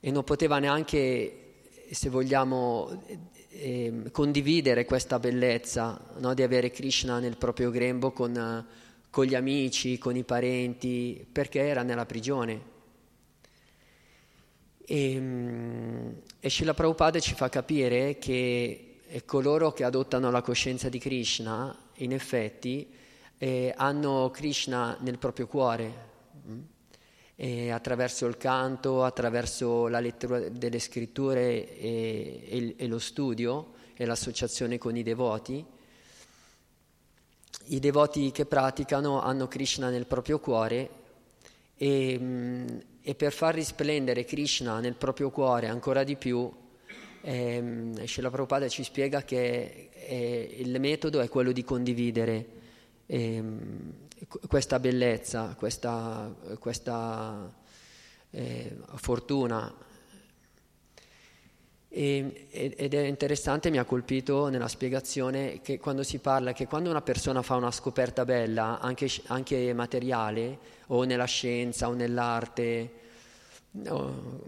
e 0.00 0.10
non 0.10 0.24
poteva 0.24 0.58
neanche, 0.58 1.54
se 1.90 2.08
vogliamo, 2.08 3.02
eh, 3.50 4.02
condividere 4.12 4.84
questa 4.84 5.18
bellezza 5.18 5.98
no? 6.18 6.34
di 6.34 6.42
avere 6.42 6.70
Krishna 6.70 7.18
nel 7.18 7.36
proprio 7.36 7.70
grembo 7.70 8.12
con, 8.12 8.66
con 9.10 9.24
gli 9.24 9.34
amici, 9.34 9.98
con 9.98 10.16
i 10.16 10.24
parenti, 10.24 11.26
perché 11.30 11.60
era 11.60 11.82
nella 11.82 12.06
prigione. 12.06 12.74
E, 14.84 15.22
e 16.38 16.50
Srila 16.50 16.74
Prabhupada 16.74 17.18
ci 17.18 17.34
fa 17.34 17.48
capire 17.48 18.18
che 18.18 18.82
e 19.08 19.24
coloro 19.24 19.72
che 19.72 19.84
adottano 19.84 20.30
la 20.30 20.42
coscienza 20.42 20.88
di 20.88 20.98
Krishna, 20.98 21.76
in 21.98 22.12
effetti, 22.12 22.88
eh, 23.38 23.72
hanno 23.76 24.30
Krishna 24.30 24.96
nel 25.00 25.18
proprio 25.18 25.46
cuore. 25.46 25.92
Mm? 26.48 26.60
E 27.38 27.70
attraverso 27.70 28.26
il 28.26 28.38
canto, 28.38 29.04
attraverso 29.04 29.88
la 29.88 30.00
lettura 30.00 30.48
delle 30.48 30.78
scritture 30.78 31.76
e, 31.76 32.46
e, 32.48 32.74
e 32.78 32.86
lo 32.86 32.98
studio 32.98 33.74
e 33.94 34.06
l'associazione 34.06 34.78
con 34.78 34.96
i 34.96 35.02
devoti, 35.02 35.64
i 37.64 37.78
devoti 37.78 38.30
che 38.30 38.46
praticano 38.46 39.20
hanno 39.20 39.48
Krishna 39.48 39.90
nel 39.90 40.06
proprio 40.06 40.38
cuore 40.38 40.90
e, 41.76 42.18
mm, 42.18 42.66
e 43.02 43.14
per 43.14 43.32
far 43.32 43.54
risplendere 43.54 44.24
Krishna 44.24 44.80
nel 44.80 44.94
proprio 44.94 45.30
cuore 45.30 45.68
ancora 45.68 46.04
di 46.04 46.16
più 46.16 46.50
eh, 47.22 47.90
Srila 48.04 48.30
Prabhupada 48.30 48.68
ci 48.68 48.84
spiega 48.84 49.22
che 49.22 49.90
eh, 49.92 50.56
il 50.58 50.78
metodo 50.78 51.20
è 51.20 51.28
quello 51.28 51.52
di 51.52 51.64
condividere 51.64 52.46
eh, 53.06 53.42
questa 54.48 54.78
bellezza, 54.78 55.54
questa, 55.56 56.34
questa 56.58 57.52
eh, 58.30 58.76
fortuna. 58.94 59.74
E, 61.88 62.46
ed 62.50 62.92
è 62.92 63.06
interessante, 63.06 63.70
mi 63.70 63.78
ha 63.78 63.84
colpito 63.84 64.48
nella 64.48 64.68
spiegazione 64.68 65.62
che 65.62 65.78
quando 65.78 66.02
si 66.02 66.18
parla 66.18 66.52
che 66.52 66.66
quando 66.66 66.90
una 66.90 67.00
persona 67.00 67.40
fa 67.40 67.54
una 67.54 67.70
scoperta 67.70 68.24
bella, 68.26 68.80
anche, 68.80 69.08
anche 69.26 69.72
materiale, 69.72 70.58
o 70.88 71.04
nella 71.04 71.24
scienza 71.24 71.88
o 71.88 71.94
nell'arte, 71.94 72.92
no, 73.70 74.42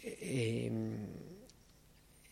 e, 0.00 0.72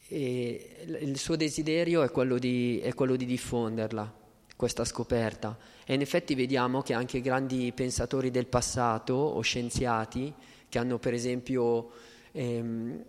e 0.09 0.87
il 1.01 1.19
suo 1.19 1.37
desiderio 1.37 2.03
è 2.03 2.11
quello, 2.11 2.39
di, 2.39 2.81
è 2.81 2.95
quello, 2.95 3.17
di, 3.17 3.27
diffonderla, 3.27 4.15
questa 4.57 4.85
scoperta. 4.85 5.57
E 5.85 5.95
in 5.95 6.01
effetti 6.01 6.35
vediamo 6.35 6.83
che 6.83 6.95
anche 6.95 7.21
grandi 7.21 7.71
pensatori 7.73 8.31
del 8.31 8.47
passato 8.47 9.15
o 9.15 9.41
scienziati 9.43 10.33
che 10.69 10.79
hanno 10.79 10.99
per 10.99 11.15
esempio 11.15 11.91
ehm, 12.33 13.05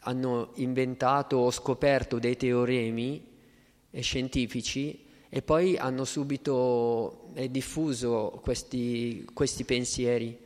hanno 0.00 0.50
inventato 0.54 1.36
o 1.36 1.50
scoperto 1.50 2.18
dei 2.18 2.36
teoremi 2.36 3.26
eh, 3.90 4.00
scientifici 4.00 5.04
e 5.28 5.42
poi 5.42 5.76
hanno 5.76 6.04
subito 6.04 7.30
diffuso 7.50 8.40
questi, 8.42 9.26
questi 9.34 9.64
pensieri. 9.64 10.38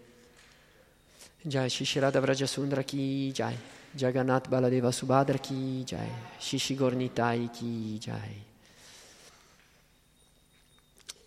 Jai 1.43 1.69
Shishirada 1.69 2.21
Vrajasundra 2.21 2.83
Ki 2.83 3.31
Jai. 3.33 3.57
Jagannath 3.91 4.49
Baladeva 4.49 4.91
Subhadra 4.91 5.39
Ki 5.39 5.83
Jai, 5.85 6.09
Shishi 6.39 6.75
Gornitai 6.75 7.51
Ki 7.51 7.99
Jai. 7.99 8.48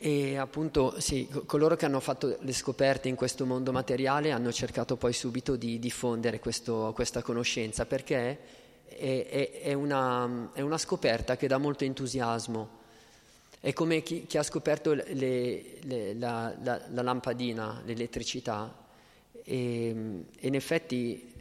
E 0.03 0.35
appunto, 0.35 0.99
sì, 0.99 1.29
coloro 1.45 1.75
che 1.75 1.85
hanno 1.85 1.99
fatto 1.99 2.35
le 2.39 2.53
scoperte 2.53 3.07
in 3.07 3.13
questo 3.13 3.45
mondo 3.45 3.71
materiale 3.71 4.31
hanno 4.31 4.51
cercato 4.51 4.97
poi 4.97 5.13
subito 5.13 5.55
di 5.55 5.77
diffondere 5.77 6.39
questo, 6.39 6.91
questa 6.95 7.21
conoscenza 7.21 7.85
perché 7.85 8.39
è, 8.87 9.27
è, 9.29 9.61
è, 9.61 9.73
una, 9.73 10.49
è, 10.53 10.61
una, 10.61 10.79
scoperta 10.79 11.37
che 11.37 11.45
dà 11.45 11.59
molto 11.59 11.83
entusiasmo. 11.83 12.79
È 13.59 13.73
come 13.73 14.01
chi, 14.01 14.25
chi 14.25 14.39
ha 14.39 14.43
scoperto 14.43 14.93
le, 14.93 15.77
le, 15.81 16.13
la, 16.15 16.51
la, 16.63 16.81
la, 16.89 17.01
lampadina, 17.03 17.83
l'elettricità, 17.85 18.75
e, 19.43 19.87
in 20.39 20.55
effetti 20.55 21.31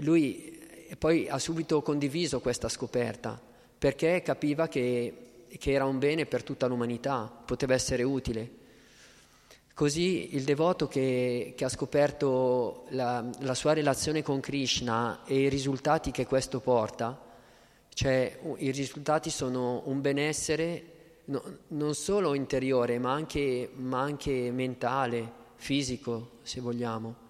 lui 0.00 0.60
poi 0.98 1.30
ha 1.30 1.38
subito 1.38 1.80
condiviso 1.80 2.40
questa 2.40 2.68
scoperta 2.68 3.40
perché 3.78 4.20
capiva 4.20 4.68
che, 4.68 5.29
che 5.58 5.72
era 5.72 5.84
un 5.84 5.98
bene 5.98 6.26
per 6.26 6.42
tutta 6.42 6.66
l'umanità, 6.66 7.30
poteva 7.44 7.74
essere 7.74 8.02
utile. 8.02 8.58
Così 9.74 10.34
il 10.34 10.44
devoto 10.44 10.88
che, 10.88 11.54
che 11.56 11.64
ha 11.64 11.68
scoperto 11.68 12.84
la, 12.90 13.24
la, 13.40 13.54
sua 13.54 13.72
relazione 13.72 14.22
con 14.22 14.38
Krishna 14.38 15.24
e 15.24 15.40
i 15.40 15.48
risultati 15.48 16.10
che 16.10 16.26
questo 16.26 16.60
porta, 16.60 17.18
cioè 17.88 18.38
i 18.58 18.70
risultati 18.72 19.30
sono 19.30 19.82
un 19.86 20.02
benessere 20.02 20.84
no, 21.26 21.42
non 21.68 21.94
solo 21.94 22.34
interiore 22.34 22.98
ma 22.98 23.12
anche, 23.12 23.70
ma 23.74 24.00
anche 24.00 24.50
mentale, 24.50 25.32
fisico 25.54 26.32
se 26.42 26.60
vogliamo. 26.60 27.28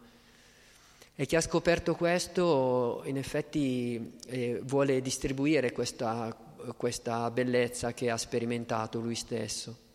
E 1.15 1.27
chi 1.27 1.37
ha 1.37 1.41
scoperto 1.41 1.95
questo 1.95 3.03
in 3.05 3.17
effetti 3.17 4.19
eh, 4.27 4.61
vuole 4.65 5.01
distribuire 5.03 5.71
questa, 5.71 6.35
questa 6.77 7.31
bellezza 7.31 7.93
che 7.93 8.11
ha 8.11 8.17
sperimentato 8.17 9.01
lui 9.01 9.15
stesso. 9.15 9.89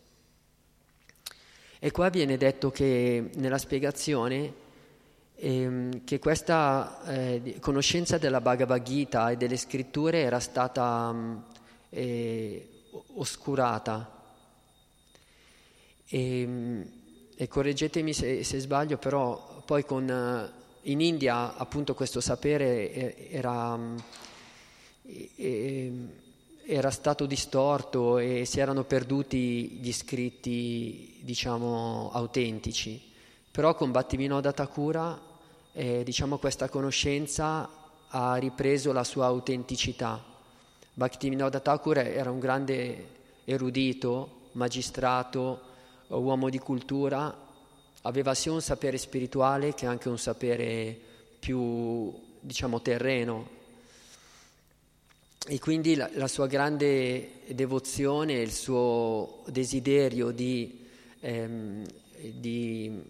E 1.78 1.90
qua 1.90 2.08
viene 2.08 2.36
detto 2.36 2.70
che 2.70 3.30
nella 3.34 3.58
spiegazione 3.58 4.52
ehm, 5.36 6.04
che 6.04 6.18
questa 6.18 7.02
eh, 7.04 7.58
conoscenza 7.60 8.18
della 8.18 8.40
Bhagavad 8.40 8.82
Gita 8.82 9.30
e 9.30 9.36
delle 9.36 9.56
scritture 9.56 10.20
era 10.20 10.40
stata 10.40 11.12
mm, 11.12 11.36
eh, 11.90 12.68
oscurata. 13.14 14.10
E, 16.08 16.46
mm, 16.46 16.82
e 17.36 17.48
correggetemi 17.48 18.14
se, 18.14 18.42
se, 18.42 18.58
sbaglio, 18.58 18.96
però 18.96 19.62
poi 19.66 19.84
con 19.84 20.52
in 20.82 21.00
India 21.00 21.56
appunto 21.56 21.94
questo 21.94 22.20
sapere 22.20 23.28
era, 23.30 23.78
era, 26.66 26.90
stato 26.90 27.26
distorto 27.26 28.18
e 28.18 28.44
si 28.44 28.60
erano 28.60 28.84
perduti 28.84 29.78
gli 29.80 29.92
scritti 29.92 31.20
diciamo 31.22 32.10
autentici, 32.12 33.00
però 33.50 33.74
con 33.74 33.90
Bhattivinoda 33.90 34.52
Thakura 34.52 35.18
eh, 35.72 36.02
diciamo, 36.02 36.38
questa 36.38 36.68
conoscenza 36.68 37.68
ha 38.08 38.36
ripreso 38.36 38.92
la 38.92 39.04
sua 39.04 39.26
autenticità. 39.26 40.22
Bhattivinoda 40.92 41.60
Thakur 41.60 41.98
era 41.98 42.30
un 42.30 42.38
grande 42.38 43.08
erudito, 43.44 44.48
magistrato, 44.52 45.60
uomo 46.08 46.48
di 46.48 46.58
cultura 46.58 47.44
aveva 48.06 48.34
sia 48.34 48.52
un 48.52 48.62
sapere 48.62 48.98
spirituale 48.98 49.74
che 49.74 49.84
anche 49.84 50.08
un 50.08 50.18
sapere 50.18 50.96
più, 51.38 52.12
diciamo, 52.40 52.80
terreno. 52.80 53.54
E 55.48 55.60
quindi 55.60 55.94
la, 55.94 56.10
la 56.14 56.26
sua 56.26 56.48
grande 56.48 57.42
devozione, 57.46 58.32
il 58.32 58.50
suo 58.50 59.44
desiderio 59.46 60.32
di, 60.32 60.84
ehm, 61.20 61.86
di, 62.32 63.00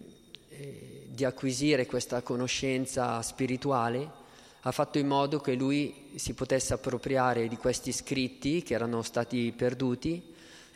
eh, 0.49 1.07
di 1.07 1.25
acquisire 1.25 1.87
questa 1.87 2.21
conoscenza 2.21 3.19
spirituale 3.23 4.25
ha 4.61 4.71
fatto 4.71 4.99
in 4.99 5.07
modo 5.07 5.39
che 5.39 5.55
lui 5.55 6.09
si 6.15 6.33
potesse 6.33 6.73
appropriare 6.73 7.47
di 7.47 7.57
questi 7.57 7.91
scritti 7.91 8.61
che 8.61 8.75
erano 8.75 9.01
stati 9.01 9.51
perduti 9.55 10.21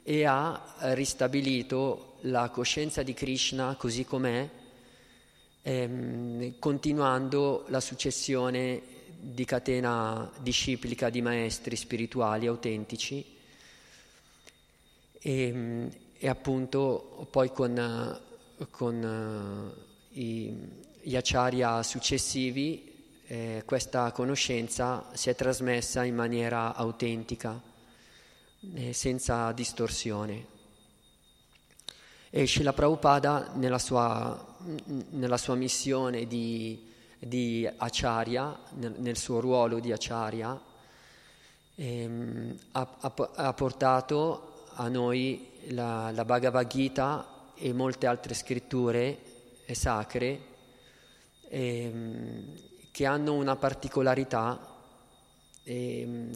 e 0.02 0.26
ha 0.26 0.76
ristabilito 0.94 2.16
la 2.22 2.50
coscienza 2.50 3.04
di 3.04 3.14
Krishna 3.14 3.76
così 3.78 4.04
com'è 4.04 4.50
ehm, 5.62 6.54
continuando 6.58 7.66
la 7.68 7.80
successione 7.80 8.82
di 9.24 9.46
catena 9.46 10.32
disciplica 10.40 11.12
di 11.12 11.22
maestri 11.22 11.76
spirituali 11.76 12.48
autentici 12.48 13.24
e, 15.20 15.90
e 16.18 16.28
appunto 16.28 17.28
poi 17.30 17.52
con, 17.52 18.20
con 18.72 19.74
uh, 19.76 20.18
i, 20.18 20.54
gli 21.02 21.16
acharya 21.16 21.84
successivi 21.84 22.90
eh, 23.28 23.62
questa 23.64 24.12
conoscenza 24.12 25.06
si 25.14 25.30
è 25.30 25.36
trasmessa 25.36 26.04
in 26.04 26.16
maniera 26.16 26.76
autentica, 26.76 27.62
eh, 28.74 28.92
senza 28.92 29.52
distorsione. 29.52 30.48
E 32.30 32.48
Srila 32.48 32.74
Prabhupada 32.74 33.52
nella 33.56 33.80
sua, 33.80 34.58
nella 35.12 35.38
sua 35.38 35.56
missione 35.56 36.28
di, 36.28 36.91
di 37.24 37.70
acharya, 37.78 38.58
nel, 38.74 38.96
nel, 38.98 39.16
suo 39.16 39.40
ruolo 39.40 39.80
di 39.80 39.92
acharya, 39.92 40.60
ehm, 41.76 42.58
ha, 42.72 42.98
ha, 43.00 43.14
ha, 43.36 43.54
portato 43.54 44.66
a 44.74 44.88
noi 44.88 45.50
la, 45.68 46.10
la 46.12 46.26
Bhagavad 46.26 46.66
Gita 46.66 47.28
e 47.54 47.74
molte 47.74 48.08
altre 48.08 48.34
scritture 48.34 49.30
sacre 49.72 50.40
ehm, 51.48 52.60
che 52.92 53.06
hanno 53.06 53.36
una 53.36 53.56
particolarità. 53.56 54.68
E 55.64 56.30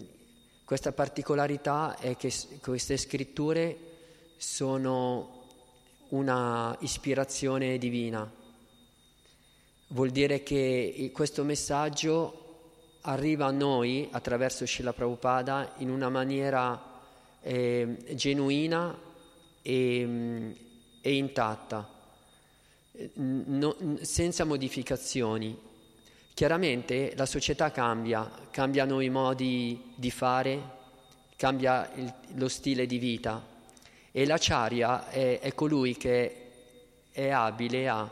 questa 0.64 0.92
particolarità 0.92 1.98
è 1.98 2.16
che 2.16 2.32
queste 2.62 2.96
scritture 2.98 3.78
sono 4.38 5.46
una 6.10 6.76
ispirazione 6.82 7.80
divina. 7.80 8.44
Vuol 9.90 10.10
dire 10.10 10.42
che 10.42 11.12
questo 11.14 11.44
messaggio 11.44 12.44
arriva 13.02 13.46
a 13.46 13.52
noi 13.52 14.08
attraverso 14.12 14.66
Srila 14.66 14.94
Prabhupada 14.94 15.74
in 15.78 15.92
una 15.92 16.10
maniera 16.10 16.82
eh, 17.42 17.96
genuina 18.16 18.98
e, 19.62 20.56
e 21.02 21.16
intatta, 21.16 21.88
no, 23.14 23.76
senza 24.02 24.44
modificazioni. 24.44 25.56
Chiaramente 26.34 27.14
la 27.16 27.28
società 27.28 27.70
cambia, 27.70 28.30
cambiano 28.50 29.02
i 29.02 29.10
modi 29.10 29.94
di 29.96 30.10
fare, 30.10 30.62
cambia 31.36 31.92
il, 31.94 32.12
lo 32.34 32.48
stile 32.48 32.88
di 32.88 32.98
vita 32.98 33.54
e 34.12 34.26
l'acciaria 34.26 35.10
è, 35.10 35.40
è 35.40 35.54
colui 35.54 35.96
che 35.96 36.42
è 37.12 37.30
abile 37.30 37.88
a 37.88 38.10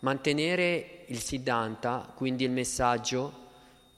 mantenere 0.00 1.01
il 1.12 1.20
siddhanta, 1.20 2.10
quindi 2.14 2.44
il 2.44 2.50
messaggio 2.50 3.40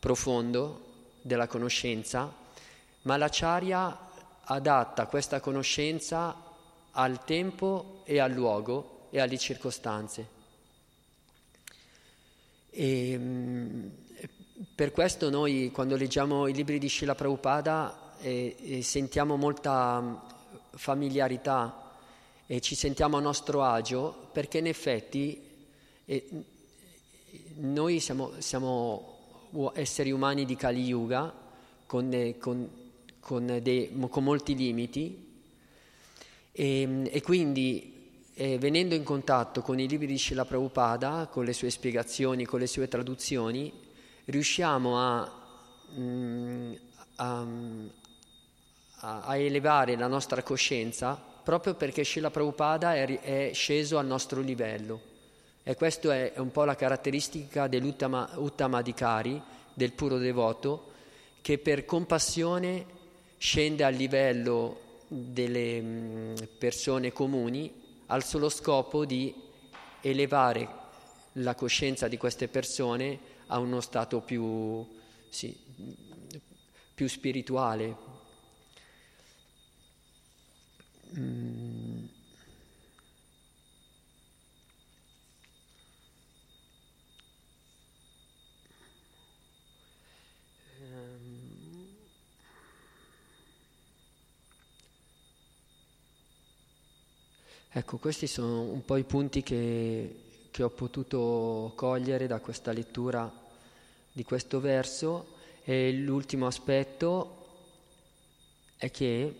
profondo 0.00 1.12
della 1.22 1.46
conoscenza, 1.46 2.32
ma 3.02 3.16
l'acciaria 3.16 3.98
adatta 4.42 5.06
questa 5.06 5.40
conoscenza 5.40 6.34
al 6.90 7.24
tempo 7.24 8.02
e 8.04 8.18
al 8.18 8.32
luogo 8.32 9.06
e 9.10 9.20
alle 9.20 9.38
circostanze. 9.38 10.28
E, 12.70 13.16
mm, 13.16 13.86
per 14.74 14.90
questo 14.90 15.30
noi 15.30 15.70
quando 15.72 15.96
leggiamo 15.96 16.48
i 16.48 16.52
libri 16.52 16.78
di 16.78 16.88
Srila 16.88 17.14
Prabhupada 17.14 18.16
eh, 18.18 18.56
eh, 18.58 18.82
sentiamo 18.82 19.36
molta 19.36 20.00
mm, 20.00 20.14
familiarità 20.72 21.92
e 22.46 22.60
ci 22.60 22.74
sentiamo 22.74 23.16
a 23.16 23.20
nostro 23.20 23.62
agio 23.62 24.28
perché 24.32 24.58
in 24.58 24.66
effetti 24.66 25.40
eh, 26.04 26.44
noi 27.56 28.00
siamo, 28.00 28.32
siamo, 28.38 29.12
esseri 29.74 30.10
umani 30.10 30.44
di 30.44 30.56
Kali 30.56 30.82
Yuga 30.82 31.32
con, 31.86 32.34
con, 32.38 32.70
con, 33.20 33.58
dei, 33.62 33.96
con 34.08 34.24
molti 34.24 34.56
limiti 34.56 35.32
e, 36.50 36.86
mm, 36.86 37.04
e 37.08 37.22
quindi 37.22 37.92
e 38.36 38.58
venendo 38.58 38.96
in 38.96 39.04
contatto 39.04 39.62
con 39.62 39.78
i 39.78 39.86
libri 39.86 40.08
di 40.08 40.18
Srila 40.18 40.44
Prabhupada, 40.44 41.28
con 41.30 41.44
le 41.44 41.52
sue 41.52 41.70
spiegazioni, 41.70 42.44
con 42.44 42.58
le 42.58 42.66
sue 42.66 42.88
traduzioni, 42.88 43.72
riusciamo 44.24 44.98
a, 44.98 45.32
mm, 45.96 46.72
a, 47.16 47.46
a 49.20 49.36
elevare 49.36 49.96
la 49.96 50.08
nostra 50.08 50.42
coscienza 50.42 51.32
proprio 51.44 51.74
perché 51.74 52.04
Srila 52.04 52.30
Prabhupada 52.30 52.96
è, 52.96 53.20
è 53.20 53.50
sceso 53.52 53.98
al 53.98 54.06
nostro 54.06 54.40
livello. 54.40 55.13
E 55.66 55.74
questa 55.76 56.14
è 56.14 56.34
un 56.36 56.50
po' 56.50 56.64
la 56.64 56.76
caratteristica 56.76 57.68
dell'Uttamadikari, 57.68 59.40
del 59.72 59.92
puro 59.92 60.18
devoto, 60.18 60.92
che 61.40 61.56
per 61.56 61.86
compassione 61.86 62.84
scende 63.38 63.82
al 63.82 63.94
livello 63.94 65.02
delle 65.08 65.80
mm, 65.80 66.34
persone 66.58 67.12
comuni 67.12 67.82
al 68.06 68.24
solo 68.24 68.50
scopo 68.50 69.04
di 69.04 69.34
elevare 70.02 70.68
la 71.38 71.54
coscienza 71.54 72.08
di 72.08 72.18
queste 72.18 72.48
persone 72.48 73.18
a 73.46 73.58
uno 73.58 73.80
stato 73.80 74.20
più, 74.20 74.86
sì, 75.30 75.56
più 76.94 77.08
spirituale. 77.08 77.96
Mm. 81.18 81.73
Ecco, 97.76 97.96
questi 97.96 98.28
sono 98.28 98.60
un 98.60 98.84
po' 98.84 98.96
i 98.96 99.02
punti 99.02 99.42
che, 99.42 100.14
che 100.52 100.62
ho 100.62 100.70
potuto 100.70 101.72
cogliere 101.74 102.28
da 102.28 102.38
questa 102.38 102.70
lettura 102.70 103.28
di 104.12 104.22
questo 104.22 104.60
verso. 104.60 105.34
E 105.64 105.90
l'ultimo 105.92 106.46
aspetto 106.46 107.46
è 108.76 108.92
che 108.92 109.34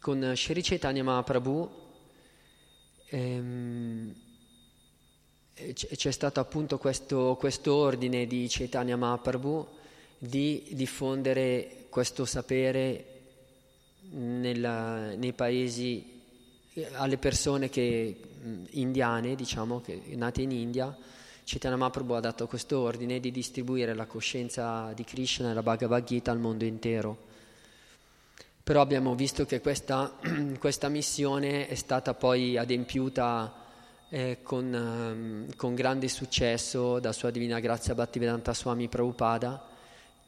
con 0.00 0.32
Sri 0.34 0.60
Chaitanya 0.60 1.04
Mahaprabhu 1.04 1.70
ehm, 3.10 4.14
c'è 5.72 6.10
stato 6.10 6.40
appunto 6.40 6.78
questo, 6.78 7.36
questo 7.38 7.76
ordine 7.76 8.26
di 8.26 8.48
Chaitanya 8.50 8.96
Mahaprabhu 8.96 9.68
di 10.18 10.66
diffondere 10.72 11.86
questo 11.90 12.24
sapere 12.24 13.04
nella, 14.10 15.14
nei 15.14 15.32
paesi 15.32 16.18
alle 16.92 17.18
persone 17.18 17.68
che, 17.68 18.16
indiane, 18.70 19.34
diciamo, 19.34 19.80
che, 19.80 20.00
nate 20.14 20.42
in 20.42 20.52
India, 20.52 20.96
Chaitanya 21.44 21.76
Mahaprabhu 21.76 22.12
ha 22.12 22.20
dato 22.20 22.46
questo 22.46 22.78
ordine 22.78 23.18
di 23.18 23.32
distribuire 23.32 23.94
la 23.94 24.06
coscienza 24.06 24.92
di 24.92 25.02
Krishna 25.04 25.50
e 25.50 25.54
la 25.54 25.62
Bhagavad 25.62 26.04
Gita 26.04 26.30
al 26.30 26.38
mondo 26.38 26.64
intero. 26.64 27.28
Però 28.62 28.80
abbiamo 28.80 29.16
visto 29.16 29.44
che 29.46 29.60
questa, 29.60 30.16
questa 30.60 30.88
missione 30.88 31.66
è 31.66 31.74
stata 31.74 32.14
poi 32.14 32.56
adempiuta 32.56 33.52
eh, 34.10 34.38
con, 34.42 34.72
um, 34.72 35.56
con, 35.56 35.74
grande 35.74 36.06
successo 36.08 37.00
da 37.00 37.12
Sua 37.12 37.30
Divina 37.30 37.58
Grazia 37.58 37.94
Bhaktivedanta 37.94 38.54
Swami 38.54 38.86
Prabhupada, 38.86 39.66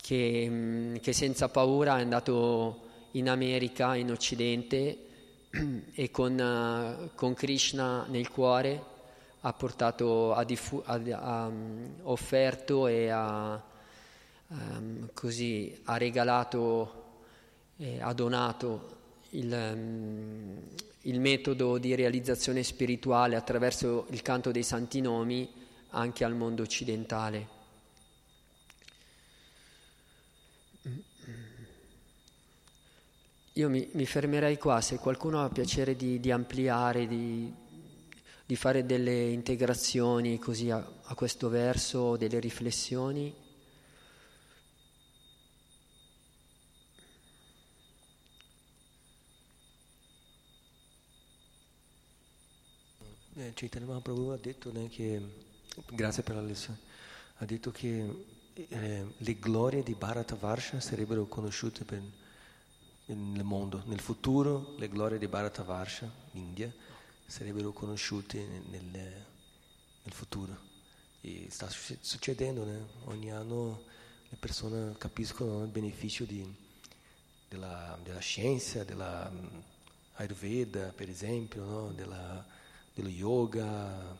che, 0.01 0.99
che 1.01 1.13
senza 1.13 1.49
paura 1.49 1.99
è 1.99 2.01
andato 2.01 2.81
in 3.13 3.29
America, 3.29 3.95
in 3.95 4.11
Occidente, 4.11 5.11
e 5.95 6.11
con, 6.11 6.39
uh, 6.39 7.15
con, 7.15 7.35
Krishna 7.35 8.07
nel 8.09 8.31
cuore 8.31 8.91
ha 9.41 9.53
portato, 9.53 10.33
ha, 10.33 10.45
diffu- 10.45 10.83
ha, 10.87 10.95
ha 10.95 11.47
um, 11.47 11.95
offerto 12.03 12.87
e 12.87 13.11
ha, 13.11 13.63
um, 14.47 15.11
così, 15.13 15.79
ha 15.85 15.99
regalato 15.99 17.01
e 17.77 18.01
ha 18.01 18.13
donato 18.15 19.01
il, 19.31 19.53
um, 19.53 20.59
il 21.03 21.21
metodo 21.21 21.77
di 21.77 21.95
realizzazione 21.95 22.63
spirituale 22.63 23.37
attraverso 23.37 24.07
il 24.11 24.23
canto 24.23 24.53
dei 24.53 24.63
santi 24.63 25.01
nomi 25.01 25.51
anche 25.91 26.25
al 26.25 26.35
mondo 26.35 26.63
occidentale. 26.63 27.61
Io 33.57 33.69
mi, 33.69 33.87
mi, 33.93 34.07
fermerei 34.07 34.57
qua, 34.57 34.81
se 34.81 34.97
qualcuno 34.97 35.45
ha 35.45 35.51
piacere 35.51 35.95
di, 35.95 36.19
di 36.21 36.31
ampliare, 36.31 37.07
di, 37.07 37.53
di, 38.47 38.57
fare 38.57 38.87
delle 38.87 39.29
integrazioni 39.29 40.39
così 40.39 40.71
a, 40.71 40.79
a 41.03 41.15
questo 41.15 41.51
verso, 41.51 42.17
delle 42.17 42.41
riflessioni. 42.41 43.35
Eh, 53.35 53.53
Chaitanya 53.55 53.87
Mahaprabhu 53.87 54.29
ha 54.31 54.39
detto 54.39 54.73
che 54.89 55.21
grazie 55.91 56.23
per 56.23 56.37
la 56.37 56.43
lezione. 56.43 56.79
Ha 57.37 57.45
detto 57.45 57.71
che 57.71 58.25
eh, 58.55 59.07
le 59.15 59.39
glorie 59.39 59.83
di 59.83 59.95
Bharata 59.95 60.37
Varsha 60.37 60.81
sarebbero 60.81 61.27
conosciute 61.27 61.85
per, 61.85 62.01
nel 63.07 63.45
mondo. 63.45 63.83
Nel 63.87 64.01
futuro 64.01 64.75
le 64.79 64.89
glorie 64.89 65.19
di 65.19 65.27
Bharata 65.27 65.63
Varsha, 65.63 66.11
India, 66.33 66.73
sarebbero 67.27 67.73
conosciute 67.73 68.45
nel, 68.71 68.85
nel 68.85 70.13
futuro. 70.13 70.71
E 71.21 71.47
sta 71.51 71.69
succedendo, 71.69 72.65
né? 72.65 72.85
ogni 73.05 73.31
anno 73.31 73.83
le 74.29 74.37
persone 74.37 74.95
capiscono 74.99 75.63
il 75.63 75.71
beneficio 75.71 76.25
di, 76.25 76.45
della, 77.49 77.99
della, 78.03 78.19
scienza, 78.19 78.83
della 78.83 79.31
um, 79.31 79.63
Ayurveda 80.15 80.93
per 80.95 81.09
esempio, 81.09 81.65
no? 81.65 81.93
della, 81.93 82.45
dello 82.93 83.09
yoga, 83.09 84.17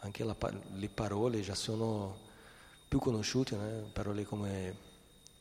anche 0.00 0.22
la, 0.24 0.36
le 0.74 0.88
parole 0.88 1.40
già 1.40 1.54
sono 1.54 2.26
più 2.86 2.98
conosciute, 2.98 3.56
né? 3.56 3.90
parole 3.92 4.24
come, 4.24 4.76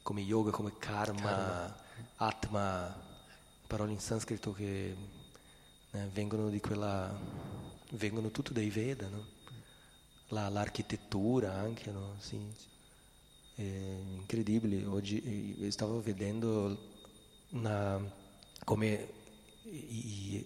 come, 0.01 0.21
yoga, 0.21 0.51
come 0.51 0.77
karma, 0.77 1.21
karma, 1.21 1.85
atma, 2.17 2.95
parole 3.67 3.91
in 3.91 3.99
sanscrito 3.99 4.53
che 4.53 4.95
né, 5.91 6.09
vengono 6.13 6.49
di 6.49 6.59
quella, 6.59 7.17
vengono 7.91 8.31
tutto 8.31 8.53
dai 8.53 8.69
Veda, 8.69 9.07
no? 9.07 9.25
La, 10.29 10.49
l'architettura 10.49 11.53
anche, 11.53 11.91
no? 11.91 12.15
Sì. 12.19 12.39
È 13.55 13.61
incredibile, 13.61 14.85
oggi 14.85 15.71
stavo 15.71 15.99
vedendo 16.01 16.95
una, 17.49 17.99
come 18.63 19.13
i, 19.63 20.45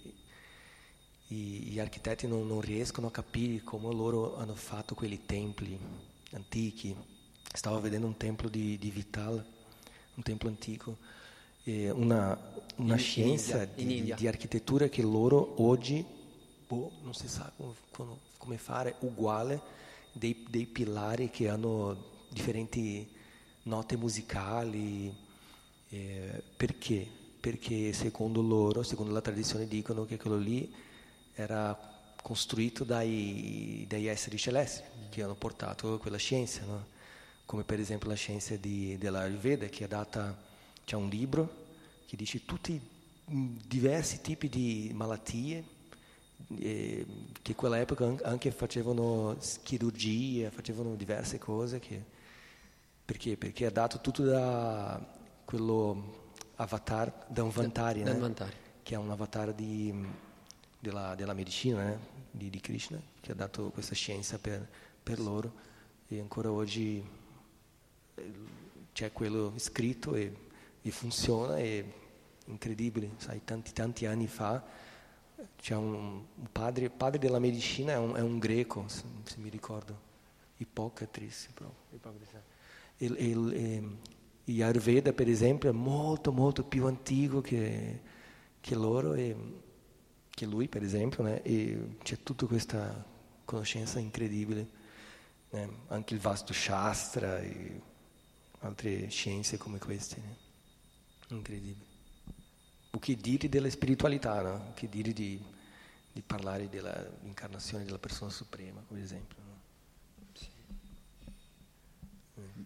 i, 1.28 1.36
gli 1.36 1.80
architetti 1.80 2.28
non, 2.28 2.48
non, 2.48 2.62
riescono 2.62 3.08
a 3.08 3.12
capire 3.12 3.64
come 3.64 3.94
loro 3.94 4.38
hanno 4.38 4.56
fatto 4.56 4.96
quei 4.96 5.26
templi 5.26 5.78
antichi. 6.34 6.96
Stavo 7.54 7.80
vedendo 7.82 8.08
un 8.08 8.18
templo 8.18 8.48
di, 8.50 8.78
di 8.78 8.92
Vital, 8.92 9.46
un 10.16 10.24
templo 10.24 10.48
antico, 10.48 10.98
una, 11.64 12.38
una 12.78 12.94
in, 12.94 13.00
scienza 13.00 13.68
in 13.76 13.92
India, 13.92 14.16
di, 14.16 14.22
di, 14.22 14.28
architettura 14.28 14.88
che 14.88 15.02
loro 15.02 15.62
oggi 15.62 16.04
boh, 16.68 16.92
non 17.04 17.14
si 17.14 17.28
sa 17.28 17.52
come, 17.56 18.18
come 18.38 18.58
fare 18.58 18.96
uguale 19.00 19.62
dei, 20.12 20.46
dei, 20.50 20.66
pilari 20.66 21.30
che 21.30 21.50
hanno 21.50 22.26
differenti 22.30 23.08
note 23.64 23.98
musicali. 23.98 25.14
Eh, 25.90 26.44
perché? 26.56 27.08
Perché 27.40 27.94
secondo 27.94 28.42
loro, 28.42 28.84
secondo 28.84 29.12
la 29.12 29.22
tradizione, 29.22 29.68
dicono 29.68 30.06
che 30.06 30.18
quello 30.18 30.38
lì 30.38 30.74
era 31.34 31.90
costruito 32.22 32.84
dai, 32.84 33.86
dagli 33.88 34.08
esseri 34.08 34.38
celesti 34.38 34.84
che 35.10 35.24
hanno 35.24 35.36
portato 35.36 35.98
quella 35.98 36.18
scienza, 36.18 36.64
no? 36.66 36.86
come 37.46 37.64
per 37.64 37.80
esempio 37.80 38.08
la 38.08 38.16
scienza 38.16 38.56
di, 38.56 38.98
della 38.98 39.22
Ayurveda 39.22 39.66
che 39.68 39.86
è 39.86 39.88
data, 39.88 40.38
c'è 40.86 40.96
un 40.96 41.10
libro 41.10 41.60
che 42.06 42.16
dice 42.16 42.46
tutti 42.46 42.74
i 42.74 42.82
diversi 43.66 44.22
tipi 44.22 44.50
di 44.50 44.92
malattie 44.94 45.64
eh, 46.58 47.06
che 47.42 47.52
in 47.52 47.56
quella 47.56 47.80
epoca 47.80 48.14
anche 48.24 48.52
facevano 48.52 49.38
chirurgia, 49.64 50.50
facevano 50.50 50.96
diverse 50.96 51.38
cose 51.38 51.80
che, 51.80 52.04
perché? 53.06 53.38
Perché 53.38 53.68
è 53.68 53.72
dato 53.72 54.02
tutto 54.02 54.24
da 54.24 55.00
quello 55.46 56.34
avatar, 56.56 57.26
da 57.28 57.44
un 57.44 57.50
Vantari, 57.50 58.04
da, 58.04 58.14
né? 58.14 58.34
che 58.84 58.96
è 58.96 58.98
un 58.98 59.12
avatar 59.12 59.54
di 59.54 59.94
della, 60.82 61.14
della 61.14 61.34
medicina, 61.34 61.92
eh, 61.92 61.98
di, 62.32 62.50
di, 62.50 62.60
Krishna, 62.60 63.00
che 63.20 63.32
ha 63.32 63.36
dato 63.36 63.70
questa 63.70 63.94
scienza 63.94 64.40
per, 64.40 64.68
per 65.02 65.20
loro 65.20 65.54
e 66.08 66.20
ancora 66.20 66.52
oggi 66.52 67.04
eh, 68.16 68.34
c'è 68.92 69.12
quello 69.12 69.54
scritto 69.58 70.16
e, 70.16 70.50
e 70.82 70.92
funziona, 70.92 71.58
è 71.58 71.84
incredibile, 72.46 73.12
sai, 73.18 73.42
tanti, 73.44 73.72
tanti 73.74 74.06
anni 74.06 74.28
fa 74.28 74.64
c'è 75.58 75.76
un, 75.76 75.94
un 75.94 76.52
padre, 76.52 76.90
padre 76.90 77.20
della 77.20 77.40
medicina 77.40 77.94
è 77.94 77.98
un, 77.98 78.16
è 78.16 78.22
un 78.22 78.40
greco, 78.40 78.86
se, 78.88 79.04
se, 79.24 79.38
mi 79.38 79.50
ricordo, 79.50 80.10
Ippocrates, 80.58 81.50
e, 82.98 83.14
e, 83.18 83.84
Ayurveda 84.46 85.14
per 85.14 85.30
esempio 85.30 85.70
è 85.70 85.74
molto 85.74 86.32
molto 86.32 86.64
più 86.64 86.86
antico 86.86 87.42
che, 87.42 88.02
che 88.60 88.76
loro 88.76 89.14
e, 89.14 89.36
che 90.30 90.46
lui 90.46 90.68
per 90.68 90.84
esempio, 90.84 91.24
né? 91.24 91.42
e 91.42 91.98
c'è 92.04 92.18
tutta 92.22 92.46
questa 92.46 93.06
conoscenza 93.46 94.00
incredibile, 94.00 94.68
né? 95.52 95.70
anche 95.88 96.14
il 96.14 96.20
vasto 96.20 96.54
Shastra 96.54 97.40
e 97.40 97.82
altre 98.60 99.10
scienze 99.10 99.58
come 99.58 99.80
queste, 99.80 100.22
né? 100.22 100.50
Incredibile. 101.36 101.90
O 102.92 103.00
che 103.00 103.16
dire 103.16 103.48
della 103.48 103.70
spiritualità, 103.70 104.42
no? 104.42 104.74
che 104.74 104.90
dire 104.90 105.14
di, 105.14 105.42
di 106.12 106.22
parlare 106.22 106.68
dell'incarnazione 106.68 107.86
della 107.86 108.00
persona 108.00 108.30
suprema, 108.30 108.82
per 108.82 108.98
esempio. 108.98 109.38
No? 109.44 109.60
Sì. 110.34 110.50
Mm. 112.40 112.64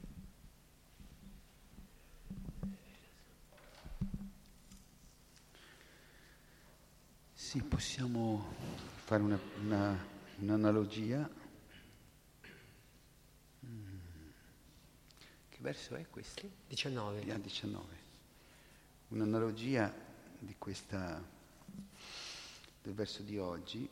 Sì, 7.33 7.61
possiamo 7.61 8.53
fare 9.03 9.21
una, 9.21 9.39
una, 9.61 10.05
un'analogia. 10.39 11.29
Mm. 13.63 13.97
Che 15.49 15.57
verso 15.59 15.95
è 15.95 16.07
questo? 16.09 16.49
19. 16.67 17.31
Ah, 17.31 17.37
19. 17.37 18.04
Un'analogia 19.15 19.95
di 20.37 20.55
questa, 20.57 21.23
del 22.81 22.93
verso 22.93 23.21
di 23.21 23.37
oggi, 23.37 23.89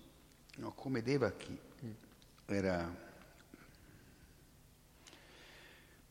no, 0.57 0.73
come 0.73 1.01
Devaki 1.01 1.57
mm. 1.85 1.91
era 2.47 2.93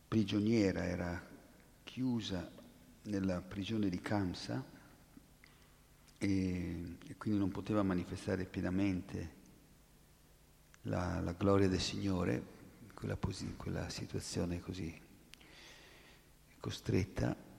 prigioniera, 0.08 0.86
era 0.86 1.22
chiusa 1.84 2.50
nella 3.02 3.42
prigione 3.42 3.90
di 3.90 4.00
Kamsa, 4.00 4.64
e, 6.16 6.96
e 7.06 7.16
quindi 7.18 7.38
non 7.38 7.50
poteva 7.50 7.82
manifestare 7.82 8.46
pienamente 8.46 9.40
la, 10.84 11.20
la 11.20 11.32
gloria 11.32 11.68
del 11.68 11.82
Signore 11.82 12.42
in 12.80 12.94
quella, 12.94 13.18
posi, 13.18 13.56
quella 13.56 13.90
situazione 13.90 14.58
così 14.58 14.98
costretta. 16.58 17.50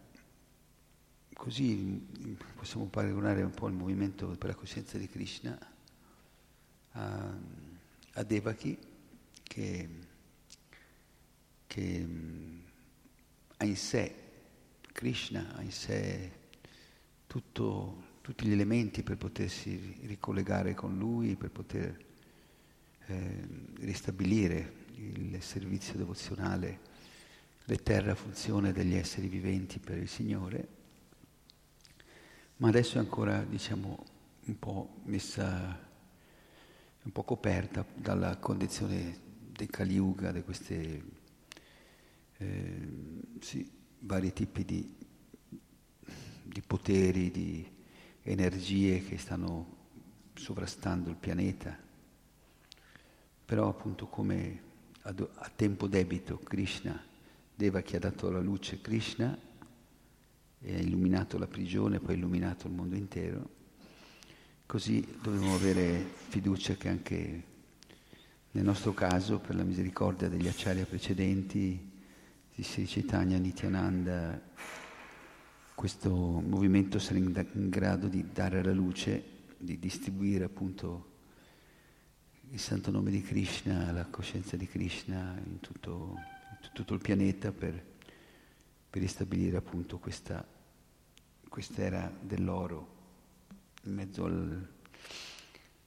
Così 1.34 2.38
possiamo 2.56 2.86
paragonare 2.86 3.44
un 3.44 3.52
po' 3.52 3.68
il 3.68 3.74
movimento 3.74 4.28
per 4.38 4.50
la 4.50 4.56
coscienza 4.56 4.98
di 4.98 5.08
Krishna 5.08 5.58
a, 6.92 7.38
a 8.14 8.24
Devaki 8.24 8.78
che, 9.44 9.90
che 11.68 12.08
ha 13.58 13.66
in 13.66 13.76
sé, 13.76 14.16
Krishna 14.92 15.56
ha 15.56 15.62
in 15.62 15.72
sé 15.72 16.32
tutto 17.28 18.12
tutti 18.24 18.48
gli 18.48 18.54
elementi 18.54 19.04
per 19.04 19.18
potersi 19.18 19.98
ricollegare 20.04 20.74
con 20.74 20.98
lui, 20.98 21.36
per 21.36 21.52
poter 21.52 22.06
eh, 23.08 23.48
ristabilire 23.80 24.86
il 24.96 25.42
servizio 25.42 25.98
devozionale, 25.98 26.80
l'eterna 27.66 28.16
funzione 28.16 28.72
degli 28.72 28.94
esseri 28.94 29.28
viventi 29.28 29.80
per 29.80 29.98
il 29.98 30.08
Signore, 30.08 30.68
ma 32.58 32.68
adesso 32.68 32.96
è 32.96 33.00
ancora 33.00 33.44
diciamo, 33.44 34.04
un 34.46 34.60
po' 34.60 35.02
messa, 35.06 35.80
un 37.04 37.12
po' 37.12 37.24
coperta 37.24 37.86
dalla 37.94 38.38
condizione 38.38 39.18
del 39.52 39.70
Kali 39.70 39.96
Yuga, 39.96 40.32
di 40.32 40.44
questi 40.44 41.04
eh, 42.38 42.88
sì, 43.40 43.70
vari 44.00 44.34
tipi 44.34 44.66
di, 44.66 44.96
di 46.44 46.62
poteri, 46.62 47.32
di, 47.32 47.72
energie 48.24 49.04
che 49.04 49.18
stanno 49.18 49.82
sovrastando 50.34 51.10
il 51.10 51.18
pianeta, 51.18 51.78
però 53.46 53.68
appunto 53.68 54.08
come 54.08 54.72
a 55.02 55.52
tempo 55.54 55.88
debito 55.88 56.38
Krishna, 56.38 57.12
Deva 57.56 57.82
che 57.82 57.98
ha 57.98 58.00
dato 58.00 58.32
la 58.32 58.40
luce 58.40 58.82
Krishna 58.82 59.38
e 60.64 60.76
ha 60.76 60.80
illuminato 60.80 61.38
la 61.38 61.48
prigione, 61.48 62.00
poi 62.00 62.14
ha 62.14 62.18
illuminato 62.18 62.68
il 62.68 62.74
mondo 62.74 62.96
intero, 62.96 63.50
così 64.66 65.06
dobbiamo 65.22 65.54
avere 65.54 66.04
fiducia 66.30 66.76
che 66.76 66.90
anche 66.90 67.44
nel 68.52 68.64
nostro 68.64 68.94
caso, 68.94 69.40
per 69.40 69.56
la 69.56 69.64
misericordia 69.64 70.30
degli 70.30 70.48
acciari 70.48 70.84
precedenti, 70.84 71.92
di 72.56 72.64
Sri 72.64 72.86
Chaitanya 72.86 73.40
Nityananda, 73.40 74.40
questo 75.74 76.12
movimento 76.12 77.00
sarà 77.00 77.18
in, 77.18 77.48
in 77.54 77.70
grado 77.70 78.08
di 78.08 78.26
dare 78.32 78.60
alla 78.60 78.72
luce, 78.72 79.24
di 79.58 79.80
distribuire 79.80 80.44
appunto 80.44 81.12
il 82.52 82.60
santo 82.60 82.92
nome 82.92 83.10
di 83.10 83.24
Krishna, 83.24 83.92
la 83.92 84.06
coscienza 84.06 84.56
di 84.56 84.68
Krishna 84.68 85.36
in 85.44 85.60
tutto, 85.60 86.16
in 86.62 86.70
tutto 86.74 86.94
il 86.94 87.02
pianeta 87.02 87.52
per, 87.52 87.84
per 88.88 89.02
ristabilire 89.02 89.58
appunto 89.58 89.98
questa, 89.98 90.46
quest'era 91.54 92.12
dell'oro 92.20 92.88
in 93.84 93.94
mezzo 93.94 94.26
al, 94.26 94.68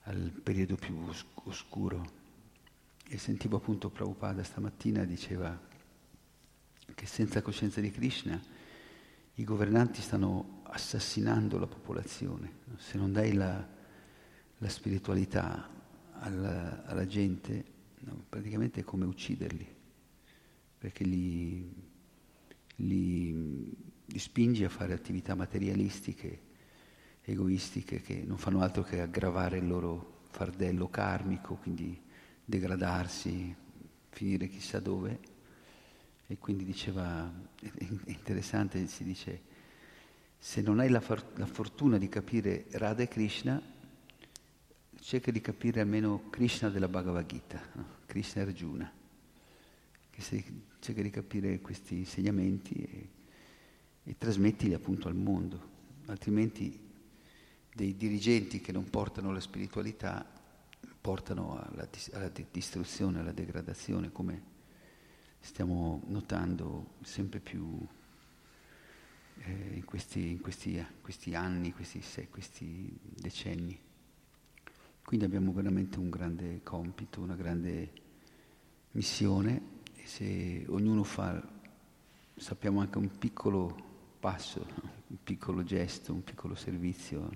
al 0.02 0.30
periodo 0.40 0.76
più 0.76 0.96
oscuro. 1.42 2.06
E 3.08 3.18
sentivo 3.18 3.56
appunto 3.56 3.90
Prabhupada 3.90 4.44
stamattina 4.44 5.02
diceva 5.02 5.60
che 6.94 7.06
senza 7.06 7.42
coscienza 7.42 7.80
di 7.80 7.90
Krishna 7.90 8.40
i 9.34 9.42
governanti 9.42 10.02
stanno 10.02 10.60
assassinando 10.66 11.58
la 11.58 11.66
popolazione. 11.66 12.58
Se 12.76 12.96
non 12.96 13.10
dai 13.10 13.32
la, 13.32 13.66
la 14.58 14.68
spiritualità 14.68 15.68
alla, 16.12 16.84
alla 16.84 17.06
gente, 17.06 17.64
no, 18.02 18.24
praticamente 18.28 18.82
è 18.82 18.84
come 18.84 19.04
ucciderli, 19.04 19.66
perché 20.78 21.02
li, 21.02 21.74
li, 22.76 23.94
li 24.06 24.18
spingi 24.18 24.64
a 24.64 24.68
fare 24.68 24.92
attività 24.92 25.34
materialistiche, 25.34 26.40
egoistiche, 27.22 28.00
che 28.00 28.22
non 28.24 28.38
fanno 28.38 28.60
altro 28.60 28.82
che 28.82 29.00
aggravare 29.00 29.58
il 29.58 29.66
loro 29.66 30.22
fardello 30.30 30.88
karmico, 30.88 31.56
quindi 31.56 32.00
degradarsi, 32.44 33.54
finire 34.10 34.48
chissà 34.48 34.80
dove. 34.80 35.34
E 36.28 36.38
quindi 36.38 36.64
diceva, 36.64 37.32
è 37.60 37.86
interessante, 38.06 38.86
si 38.86 39.04
dice, 39.04 39.42
se 40.38 40.60
non 40.60 40.80
hai 40.80 40.88
la, 40.88 41.02
la 41.34 41.46
fortuna 41.46 41.98
di 41.98 42.08
capire 42.08 42.66
Radha 42.70 43.02
e 43.02 43.08
Krishna, 43.08 43.60
cerca 45.00 45.30
di 45.30 45.40
capire 45.40 45.80
almeno 45.80 46.28
Krishna 46.30 46.68
della 46.68 46.88
Bhagavad 46.88 47.26
Gita, 47.26 47.60
no? 47.74 47.94
Krishna 48.06 48.42
Arjuna, 48.42 48.92
che 50.10 50.44
cerca 50.78 51.02
di 51.02 51.10
capire 51.10 51.60
questi 51.60 51.98
insegnamenti 51.98 53.14
e, 54.06 54.16
trasmettili 54.16 54.72
appunto 54.72 55.08
al 55.08 55.16
mondo, 55.16 55.74
altrimenti 56.06 56.80
dei 57.74 57.96
dirigenti 57.96 58.60
che 58.60 58.72
non 58.72 58.88
portano 58.88 59.32
la 59.32 59.40
spiritualità 59.40 60.34
portano 61.06 61.52
alla, 61.52 61.88
alla 62.14 62.32
distruzione, 62.50 63.20
alla 63.20 63.30
degradazione, 63.30 64.10
come 64.10 64.42
stiamo 65.38 66.02
notando 66.08 66.94
sempre 67.02 67.38
più 67.38 67.78
eh, 69.38 69.70
in, 69.74 69.84
questi, 69.84 70.30
in 70.30 70.40
questi, 70.40 70.84
questi, 71.00 71.36
anni, 71.36 71.72
questi, 71.72 72.02
questi 72.28 72.98
decenni. 73.00 73.78
Quindi 75.04 75.26
abbiamo 75.26 75.52
veramente 75.52 76.00
un 76.00 76.10
grande 76.10 76.64
compito, 76.64 77.20
una 77.20 77.36
grande 77.36 77.92
missione 78.90 79.62
e 79.94 80.06
se 80.06 80.64
ognuno 80.66 81.04
fa, 81.04 81.40
sappiamo 82.34 82.80
anche 82.80 82.98
un 82.98 83.16
piccolo 83.16 83.85
passo, 84.26 84.66
un 85.06 85.18
piccolo 85.22 85.62
gesto, 85.62 86.12
un 86.12 86.24
piccolo 86.24 86.56
servizio, 86.56 87.30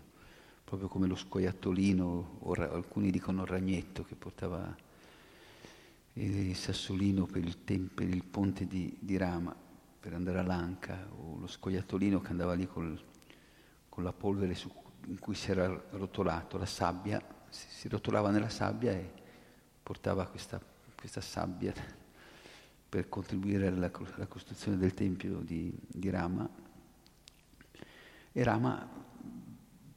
proprio 0.65 0.89
come 0.89 1.07
lo 1.07 1.15
scoiattolino, 1.15 2.39
o 2.41 2.53
ra- 2.53 2.73
alcuni 2.73 3.13
dicono 3.13 3.45
ragnetto 3.45 4.03
che 4.03 4.17
portava 4.17 4.77
il 6.15 6.57
sassolino 6.57 7.27
per 7.27 7.45
il, 7.45 7.63
tem- 7.63 7.87
per 7.87 8.09
il 8.09 8.25
ponte 8.25 8.67
di, 8.67 8.97
di, 8.99 9.17
Rama 9.17 9.55
per 10.01 10.15
andare 10.15 10.41
a 10.41 10.43
Lanka, 10.43 11.07
o 11.17 11.39
lo 11.39 11.47
scoiattolino 11.47 12.21
che 12.21 12.31
andava 12.33 12.55
lì 12.55 12.67
col, 12.67 13.01
con 13.89 14.03
la 14.03 14.13
polvere 14.13 14.57
su, 14.57 14.69
in 15.07 15.21
cui 15.21 15.37
si 15.37 15.53
era 15.53 15.69
rotolato, 15.91 16.59
la 16.59 16.67
sabbia, 16.67 17.23
si, 17.51 17.69
si 17.69 17.89
rotolava 17.89 18.31
nella 18.31 18.49
sabbia 18.49 18.91
e 18.91 19.13
portava 19.81 20.27
questa, 20.27 20.61
questa 20.97 21.21
sabbia 21.21 21.73
per 22.89 23.09
contribuire 23.09 23.69
alla, 23.69 23.93
alla, 24.17 24.27
costruzione 24.27 24.77
del 24.77 24.93
tempio 24.93 25.37
di, 25.37 25.73
di 25.87 26.11
Rama. 26.11 26.69
E 28.33 28.43
Rama 28.45 29.01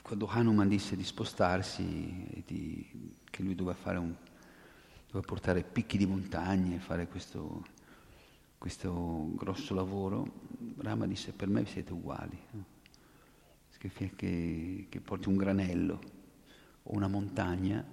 quando 0.04 0.28
Hanuman 0.28 0.68
disse 0.68 0.98
di 0.98 1.04
spostarsi 1.04 2.44
di, 2.46 3.16
che 3.24 3.42
lui 3.42 3.56
doveva, 3.56 4.00
un, 4.00 4.14
doveva 5.08 5.26
portare 5.26 5.64
picchi 5.64 5.98
di 5.98 6.06
montagne, 6.06 6.78
fare 6.78 7.08
questo, 7.08 7.66
questo 8.58 9.34
grosso 9.36 9.74
lavoro, 9.74 10.42
Rama 10.78 11.08
disse 11.08 11.32
per 11.32 11.48
me 11.48 11.66
siete 11.66 11.94
uguali, 11.94 12.38
no? 12.52 12.66
che, 13.78 13.90
che, 14.16 14.88
che, 14.90 15.02
porti 15.02 15.30
un 15.30 15.38
granello 15.38 16.02
o 16.84 16.94
una 16.94 17.08
montagna, 17.08 17.84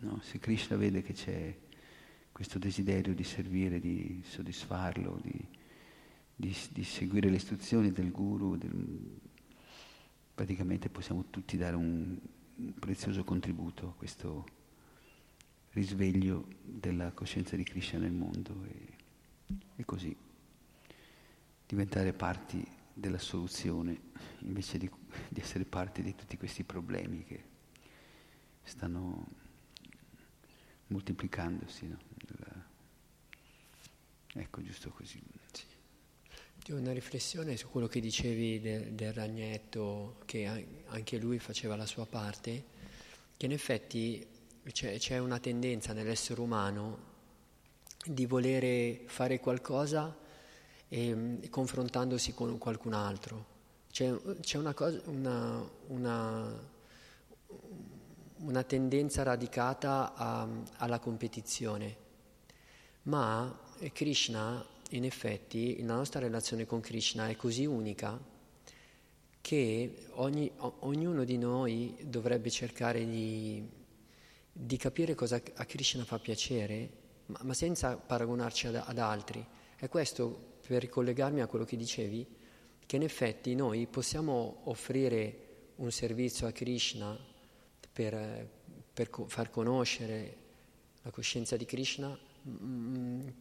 no? 0.00 0.20
se 0.22 0.40
Krishna 0.40 0.76
vede 0.76 1.02
che 1.02 1.12
c'è 1.12 1.56
questo 2.32 2.58
desiderio 2.58 3.14
di 3.14 3.24
servire, 3.24 3.78
di 3.78 4.22
soddisfarlo, 4.26 5.20
di, 5.22 5.48
di, 6.34 6.56
di 6.72 6.84
seguire 6.84 7.30
le 7.30 7.36
istruzioni 7.36 7.92
del 7.92 8.10
guru, 8.10 8.56
del, 8.56 9.20
praticamente 10.40 10.88
possiamo 10.88 11.26
tutti 11.28 11.58
dare 11.58 11.76
un, 11.76 12.18
prezioso 12.78 13.24
contributo 13.24 13.88
a 13.88 13.92
questo 13.92 14.46
risveglio 15.72 16.46
della 16.62 17.12
coscienza 17.12 17.56
di 17.56 17.62
Krishna 17.62 17.98
nel 17.98 18.12
mondo 18.12 18.64
e, 18.64 18.96
e 19.76 19.84
così 19.84 20.16
diventare 21.66 22.14
parti 22.14 22.66
della 22.94 23.18
soluzione 23.18 24.00
invece 24.38 24.78
di, 24.78 24.90
di, 25.28 25.40
essere 25.42 25.66
parte 25.66 26.00
di 26.00 26.14
tutti 26.14 26.38
questi 26.38 26.64
problemi 26.64 27.22
che 27.22 27.44
stanno 28.62 29.26
moltiplicandosi. 30.86 31.86
No? 31.86 31.98
Ecco, 34.32 34.62
giusto 34.62 34.88
così. 34.88 35.20
Sì. 36.70 36.76
Una 36.76 36.92
riflessione 36.92 37.56
su 37.56 37.68
quello 37.68 37.88
che 37.88 37.98
dicevi 37.98 38.60
del, 38.60 38.92
del 38.92 39.12
ragnetto, 39.12 40.18
che 40.24 40.46
anche 40.86 41.18
lui 41.18 41.40
faceva 41.40 41.74
la 41.74 41.84
sua 41.84 42.06
parte, 42.06 42.64
che 43.36 43.46
in 43.46 43.52
effetti 43.52 44.24
c'è, 44.70 44.96
c'è 44.98 45.18
una 45.18 45.40
tendenza 45.40 45.92
nell'essere 45.92 46.40
umano 46.40 47.08
di 48.04 48.24
volere 48.24 49.02
fare 49.06 49.40
qualcosa 49.40 50.16
e, 50.88 51.40
confrontandosi 51.50 52.34
con 52.34 52.56
qualcun 52.58 52.92
altro. 52.92 53.46
C'è, 53.90 54.14
c'è 54.40 54.56
una, 54.56 54.72
cosa, 54.72 55.00
una, 55.06 55.68
una, 55.88 56.68
una, 58.36 58.62
tendenza 58.62 59.24
radicata 59.24 60.14
a, 60.14 60.48
alla 60.76 61.00
competizione, 61.00 61.96
ma 63.02 63.58
Krishna 63.92 64.78
in 64.90 65.04
effetti 65.04 65.82
la 65.84 65.94
nostra 65.94 66.20
relazione 66.20 66.66
con 66.66 66.80
Krishna 66.80 67.28
è 67.28 67.36
così 67.36 67.64
unica 67.66 68.18
che 69.40 70.06
ogni, 70.12 70.50
ognuno 70.80 71.24
di 71.24 71.38
noi 71.38 71.96
dovrebbe 72.02 72.50
cercare 72.50 73.06
di, 73.06 73.66
di, 74.52 74.76
capire 74.76 75.14
cosa 75.14 75.40
a 75.54 75.64
Krishna 75.64 76.04
fa 76.04 76.18
piacere, 76.18 76.90
ma, 77.26 77.40
ma 77.42 77.54
senza 77.54 77.96
paragonarci 77.96 78.66
ad, 78.66 78.82
ad, 78.84 78.98
altri. 78.98 79.44
E 79.78 79.88
questo 79.88 80.58
per 80.66 80.82
ricollegarmi 80.82 81.40
a 81.40 81.46
quello 81.46 81.64
che 81.64 81.76
dicevi, 81.76 82.26
che 82.84 82.96
in 82.96 83.02
effetti 83.02 83.54
noi 83.54 83.86
possiamo 83.86 84.60
offrire 84.64 85.46
un 85.76 85.90
servizio 85.90 86.46
a 86.46 86.52
Krishna 86.52 87.18
per, 87.92 88.48
per 88.92 89.08
far 89.26 89.50
conoscere 89.50 90.36
la 91.02 91.10
coscienza 91.10 91.56
di 91.56 91.64
Krishna 91.64 92.18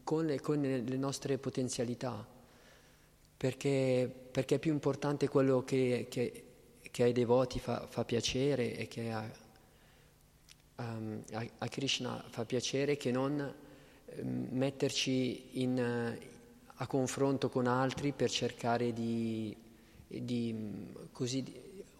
con 0.03 0.25
le, 0.25 0.39
con 0.41 0.61
le, 0.61 0.97
nostre 0.97 1.37
potenzialità, 1.37 2.25
perché, 3.37 4.11
perché, 4.31 4.55
è 4.55 4.59
più 4.59 4.73
importante 4.73 5.27
quello 5.29 5.63
che, 5.63 6.07
che, 6.09 6.43
che 6.81 7.03
ai 7.03 7.13
devoti 7.13 7.59
fa, 7.59 7.87
fa, 7.87 8.03
piacere 8.03 8.75
e 8.75 8.87
che 8.87 9.11
a, 9.11 9.31
um, 10.77 11.23
a, 11.31 11.45
a, 11.59 11.67
Krishna 11.67 12.23
fa 12.27 12.43
piacere 12.45 12.97
che 12.97 13.11
non 13.11 13.53
um, 14.17 14.47
metterci 14.51 15.61
in, 15.61 16.17
a 16.81 16.87
confronto 16.87 17.49
con 17.49 17.67
altri 17.67 18.11
per 18.11 18.29
cercare 18.29 18.91
di, 18.91 19.55
di, 20.05 20.87
così, 21.13 21.43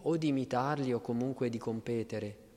o 0.02 0.16
di 0.16 0.28
imitarli 0.28 0.92
o 0.92 1.00
comunque 1.00 1.48
di 1.48 1.58
competere. 1.58 2.48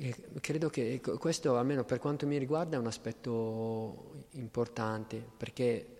E 0.00 0.14
credo 0.40 0.70
che 0.70 1.00
questo, 1.00 1.56
almeno 1.56 1.82
per 1.82 1.98
quanto 1.98 2.24
mi 2.24 2.38
riguarda, 2.38 2.76
è 2.76 2.78
un 2.78 2.86
aspetto 2.86 4.26
importante, 4.34 5.20
perché 5.36 5.96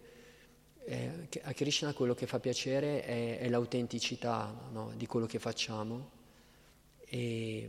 eh, 0.84 1.28
a 1.42 1.52
Krishna 1.52 1.92
quello 1.92 2.14
che 2.14 2.28
fa 2.28 2.38
piacere 2.38 3.02
è, 3.02 3.40
è 3.40 3.48
l'autenticità 3.48 4.68
no, 4.70 4.92
di 4.96 5.04
quello 5.06 5.26
che 5.26 5.40
facciamo, 5.40 6.10
e, 7.00 7.68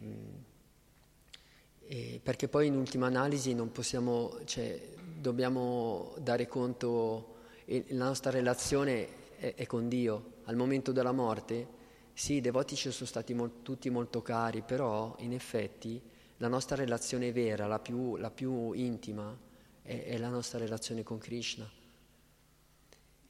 e 1.88 2.20
perché 2.22 2.48
poi 2.48 2.68
in 2.68 2.76
ultima 2.76 3.08
analisi 3.08 3.56
non 3.56 3.72
possiamo, 3.72 4.38
cioè, 4.46 4.80
dobbiamo 5.20 6.14
dare 6.20 6.48
conto, 6.48 7.38
la 7.66 8.06
nostra 8.06 8.30
relazione 8.30 9.36
è, 9.40 9.56
è 9.56 9.66
con 9.66 9.90
Dio. 9.90 10.34
Al 10.44 10.56
momento 10.56 10.92
della 10.92 11.12
morte, 11.12 11.68
sì, 12.14 12.34
i 12.34 12.42
devoti 12.42 12.76
ci 12.76 12.92
sono 12.92 13.08
stati 13.08 13.34
molt, 13.34 13.64
tutti 13.64 13.90
molto 13.90 14.22
cari, 14.22 14.62
però 14.62 15.16
in 15.22 15.34
effetti 15.34 16.18
la 16.40 16.48
nostra 16.48 16.76
relazione 16.76 17.32
vera, 17.32 17.68
la 17.68 17.80
più, 17.80 18.16
la 18.16 18.32
più 18.32 18.72
intima, 18.72 19.38
è, 19.82 20.06
è, 20.06 20.18
la 20.18 20.30
nostra 20.30 20.58
relazione 20.58 21.04
con 21.04 21.18
Krishna. 21.18 21.70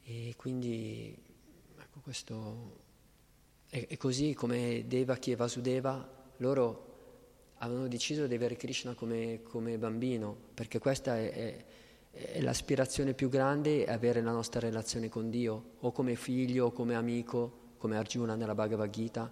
E 0.04 0.34
quindi, 0.38 1.16
ecco, 1.78 2.00
questo 2.02 2.78
è, 3.68 3.88
è 3.88 3.98
così 3.98 4.34
come 4.34 4.86
Devaki 4.88 5.32
e 5.32 5.36
Vasudeva, 5.36 6.08
loro 6.38 6.88
avevano 7.58 7.88
deciso 7.88 8.28
di 8.28 8.36
avere 8.36 8.56
Krishna 8.56 8.94
come, 8.94 9.42
come 9.42 9.78
bambino, 9.78 10.36
perché 10.54 10.78
questa 10.78 11.18
è, 11.18 11.66
è, 12.12 12.42
l'aspirazione 12.42 13.16
più 13.16 13.30
grande, 13.30 13.88
avere 13.88 14.22
la 14.22 14.32
nostra 14.32 14.60
relazione 14.60 15.10
con 15.10 15.32
Dio, 15.32 15.72
o 15.80 15.92
come 15.92 16.16
figlio, 16.16 16.68
o 16.68 16.72
come 16.72 16.94
amico, 16.94 17.74
come 17.78 17.98
Arjuna 17.98 18.36
nella 18.36 18.54
Bhagavad 18.54 18.90
Gita. 18.92 19.32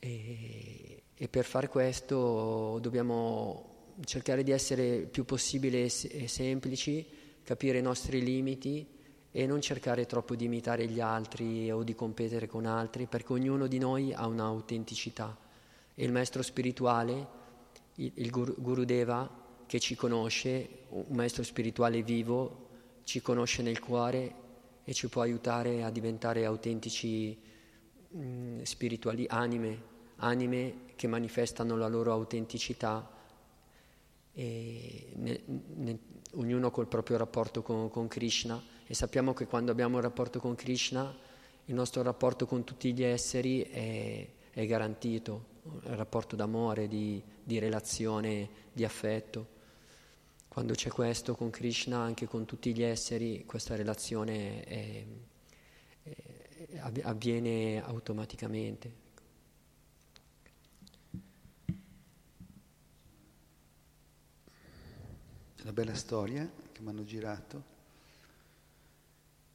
E, 0.00 1.01
e 1.22 1.28
per 1.28 1.44
fare 1.44 1.68
questo 1.68 2.80
dobbiamo 2.80 3.92
cercare 4.04 4.42
di 4.42 4.50
essere 4.50 4.88
il 4.88 5.06
più 5.06 5.24
possibile 5.24 5.88
semplici, 5.88 7.06
capire 7.44 7.78
i 7.78 7.80
nostri 7.80 8.20
limiti 8.20 8.84
e 9.30 9.46
non 9.46 9.60
cercare 9.60 10.06
troppo 10.06 10.34
di 10.34 10.46
imitare 10.46 10.84
gli 10.88 10.98
altri 10.98 11.70
o 11.70 11.84
di 11.84 11.94
competere 11.94 12.48
con 12.48 12.66
altri, 12.66 13.06
perché 13.06 13.34
ognuno 13.34 13.68
di 13.68 13.78
noi 13.78 14.12
ha 14.12 14.26
un'autenticità. 14.26 15.38
E 15.94 16.04
il 16.04 16.10
maestro 16.10 16.42
spirituale, 16.42 17.28
il, 17.94 18.28
Guru, 18.28 18.82
Deva, 18.82 19.30
che 19.64 19.78
ci 19.78 19.94
conosce, 19.94 20.86
un 20.88 21.14
maestro 21.14 21.44
spirituale 21.44 22.02
vivo, 22.02 22.66
ci 23.04 23.22
conosce 23.22 23.62
nel 23.62 23.78
cuore 23.78 24.34
e 24.82 24.92
ci 24.92 25.06
può 25.06 25.22
aiutare 25.22 25.84
a 25.84 25.90
diventare 25.90 26.44
autentici 26.44 27.38
mh, 28.08 28.62
spirituali, 28.62 29.24
anime, 29.28 29.90
anime 30.22 30.90
che 30.96 31.06
manifestano 31.06 31.76
la 31.76 31.88
loro 31.88 32.12
autenticità, 32.12 33.08
ne, 34.34 35.40
ne, 35.44 35.98
ognuno 36.34 36.70
col 36.70 36.86
proprio 36.86 37.16
rapporto 37.18 37.62
con, 37.62 37.90
con 37.90 38.08
Krishna 38.08 38.60
e 38.86 38.94
sappiamo 38.94 39.34
che 39.34 39.46
quando 39.46 39.70
abbiamo 39.70 39.96
un 39.96 40.02
rapporto 40.02 40.40
con 40.40 40.54
Krishna 40.54 41.14
il 41.66 41.74
nostro 41.74 42.02
rapporto 42.02 42.46
con 42.46 42.64
tutti 42.64 42.92
gli 42.92 43.02
esseri 43.02 43.62
è, 43.62 44.28
è 44.50 44.66
garantito, 44.66 45.44
un 45.62 45.96
rapporto 45.96 46.34
d'amore, 46.34 46.88
di, 46.88 47.22
di, 47.42 47.58
relazione, 47.58 48.48
di 48.72 48.84
affetto. 48.84 49.60
Quando 50.48 50.74
c'è 50.74 50.90
questo 50.90 51.34
con 51.34 51.50
Krishna, 51.50 51.98
anche 51.98 52.26
con 52.26 52.44
tutti 52.44 52.74
gli 52.74 52.82
esseri, 52.82 53.44
questa 53.46 53.76
relazione 53.76 54.64
è, 54.64 55.04
è, 56.02 56.10
avviene 57.02 57.82
automaticamente. 57.82 59.01
Una 65.62 65.72
bella 65.72 65.94
storia 65.94 66.50
che 66.72 66.82
mi 66.82 66.88
hanno 66.88 67.04
girato 67.04 67.64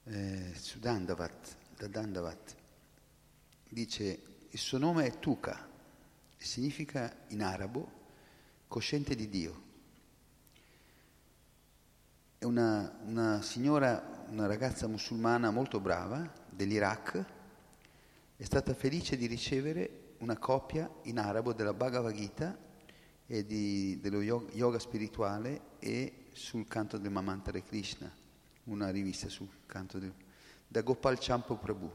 eh, 0.05 0.53
su 0.55 0.79
Dandavat, 0.79 1.55
da 1.75 1.87
Dandavat. 1.87 2.55
Dice, 3.67 4.23
il 4.49 4.59
suo 4.59 4.77
nome 4.77 5.05
è 5.05 5.19
Tuka 5.19 5.67
e 6.37 6.45
significa 6.45 7.13
in 7.29 7.43
arabo 7.43 7.91
cosciente 8.69 9.15
di 9.15 9.27
Dio. 9.27 9.61
È 12.37 12.45
una, 12.45 12.99
una 13.03 13.41
signora, 13.41 14.25
una 14.29 14.47
ragazza 14.47 14.87
musulmana 14.87 15.51
molto 15.51 15.81
brava 15.81 16.31
dell'Iraq, 16.49 17.25
è 18.37 18.43
stata 18.43 18.73
felice 18.73 19.17
di 19.17 19.25
ricevere 19.25 20.13
una 20.19 20.37
copia 20.37 20.89
in 21.03 21.19
arabo 21.19 21.51
della 21.51 21.73
Bhagavad 21.73 22.13
Gita 22.13 22.66
e 23.27 23.45
di, 23.45 23.99
dello 23.99 24.21
yoga 24.21 24.79
spirituale 24.79 25.61
e 25.79 26.27
sul 26.31 26.65
canto 26.67 26.97
del 26.97 27.11
Mamantare 27.11 27.61
Krishna 27.61 28.11
una 28.63 28.89
rivista 28.89 29.29
sul 29.29 29.49
canto 29.65 29.99
di, 29.99 30.11
da 30.67 30.81
Gopal 30.81 31.17
Champo 31.19 31.57
Prabhu. 31.57 31.91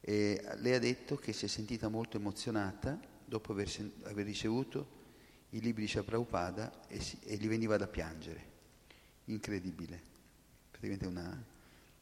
E 0.00 0.42
lei 0.56 0.74
ha 0.74 0.78
detto 0.78 1.16
che 1.16 1.32
si 1.32 1.46
è 1.46 1.48
sentita 1.48 1.88
molto 1.88 2.18
emozionata 2.18 2.98
dopo 3.24 3.52
aver, 3.52 3.70
aver 4.04 4.26
ricevuto 4.26 5.02
i 5.50 5.60
libri 5.60 5.86
di 5.86 6.02
Prabhupada 6.02 6.86
e, 6.88 7.00
si, 7.00 7.18
e, 7.22 7.36
gli 7.36 7.48
veniva 7.48 7.76
da 7.76 7.86
piangere. 7.86 8.52
Incredibile. 9.26 10.12
Praticamente 10.70 11.06
una, 11.06 11.44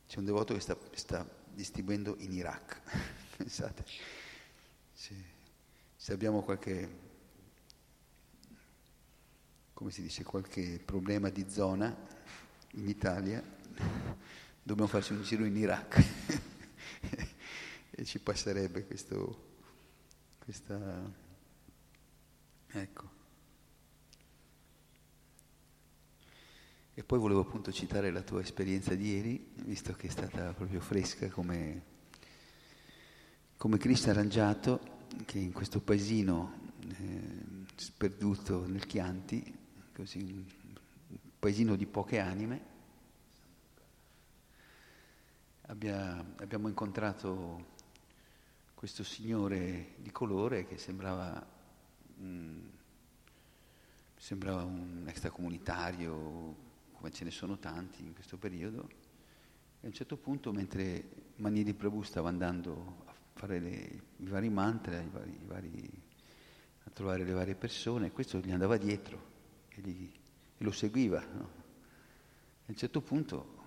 c'è 0.08 0.18
un 0.18 0.24
devoto 0.24 0.54
che 0.54 0.60
sta, 0.60 0.76
sta 0.94 1.28
distribuendo 1.52 2.16
in 2.18 2.32
Iraq. 2.32 2.80
Pensate. 3.36 3.84
Se, 4.92 5.14
se 5.94 6.12
abbiamo 6.12 6.42
qualche 6.42 7.10
come 9.82 9.94
si 9.94 10.02
dice, 10.02 10.22
qualche 10.22 10.80
problema 10.84 11.28
di 11.28 11.44
zona, 11.48 11.92
in 12.74 12.88
Italia, 12.88 13.42
dobbiamo 14.62 14.88
farci 14.88 15.12
un 15.12 15.22
giro 15.22 15.44
in 15.44 15.56
Iraq 15.56 16.04
e 17.90 18.04
ci 18.04 18.20
passerebbe 18.20 18.86
questo, 18.86 19.56
questa... 20.38 21.20
Ecco. 22.68 23.10
E 26.94 27.02
poi 27.02 27.18
volevo 27.18 27.40
appunto 27.40 27.72
citare 27.72 28.12
la 28.12 28.22
tua 28.22 28.40
esperienza 28.40 28.94
di 28.94 29.08
ieri, 29.08 29.52
visto 29.64 29.94
che 29.94 30.06
è 30.06 30.10
stata 30.10 30.52
proprio 30.52 30.80
fresca 30.80 31.28
come, 31.28 31.82
come 33.56 33.78
Cristo 33.78 34.10
arrangiato 34.10 35.00
che 35.24 35.40
in 35.40 35.50
questo 35.50 35.80
paesino 35.80 36.70
eh, 36.88 37.64
sperduto 37.74 38.64
nel 38.68 38.86
Chianti, 38.86 39.58
così 40.02 40.44
paesino 41.38 41.76
di 41.76 41.86
poche 41.86 42.18
anime, 42.18 42.60
abbia, 45.62 46.18
abbiamo 46.38 46.66
incontrato 46.66 47.70
questo 48.74 49.04
signore 49.04 49.94
di 49.98 50.10
colore 50.10 50.66
che 50.66 50.76
sembrava, 50.76 51.46
mm, 52.20 52.68
sembrava 54.16 54.64
un 54.64 55.04
extracomunitario, 55.06 56.56
come 56.94 57.12
ce 57.12 57.22
ne 57.22 57.30
sono 57.30 57.58
tanti 57.58 58.02
in 58.02 58.12
questo 58.12 58.36
periodo, 58.36 58.88
e 59.80 59.84
a 59.84 59.86
un 59.86 59.92
certo 59.92 60.16
punto, 60.16 60.52
mentre 60.52 61.30
Manili 61.36 61.74
Prabhu 61.74 62.02
stava 62.02 62.28
andando 62.28 63.04
a 63.04 63.14
fare 63.34 63.60
le, 63.60 64.02
i 64.16 64.26
vari 64.26 64.48
mantra, 64.48 65.00
i 65.00 65.08
vari, 65.08 65.30
i 65.30 65.46
vari, 65.46 66.02
a 66.86 66.90
trovare 66.90 67.22
le 67.22 67.32
varie 67.32 67.54
persone, 67.54 68.10
questo 68.10 68.38
gli 68.38 68.50
andava 68.50 68.76
dietro 68.76 69.30
e 69.74 69.80
gli 69.80 70.12
e 70.58 70.64
lo 70.64 70.70
seguiva. 70.70 71.20
No? 71.20 71.60
a 72.64 72.70
un 72.70 72.76
certo 72.76 73.00
punto 73.00 73.60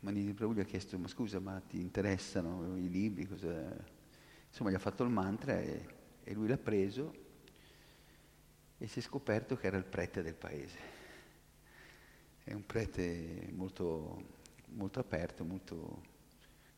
Manini 0.00 0.32
Prabhu 0.32 0.52
gli 0.52 0.60
ha 0.60 0.64
chiesto, 0.64 0.98
ma 0.98 1.08
scusa, 1.08 1.40
ma 1.40 1.60
ti 1.60 1.80
interessano 1.80 2.76
i 2.76 2.90
libri? 2.90 3.26
Cosa... 3.26 3.74
Insomma, 4.48 4.70
gli 4.70 4.74
ha 4.74 4.78
fatto 4.78 5.02
il 5.02 5.10
mantra 5.10 5.58
e, 5.58 5.86
e 6.22 6.34
lui 6.34 6.46
l'ha 6.46 6.58
preso 6.58 7.22
e 8.76 8.86
si 8.86 8.98
è 8.98 9.02
scoperto 9.02 9.56
che 9.56 9.66
era 9.66 9.78
il 9.78 9.84
prete 9.84 10.22
del 10.22 10.34
paese. 10.34 10.78
È 12.44 12.52
un 12.52 12.66
prete 12.66 13.48
molto, 13.52 14.36
molto 14.72 15.00
aperto, 15.00 15.42
molto... 15.42 16.02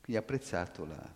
quindi 0.00 0.16
ha 0.16 0.20
apprezzato 0.20 0.84
la, 0.84 1.14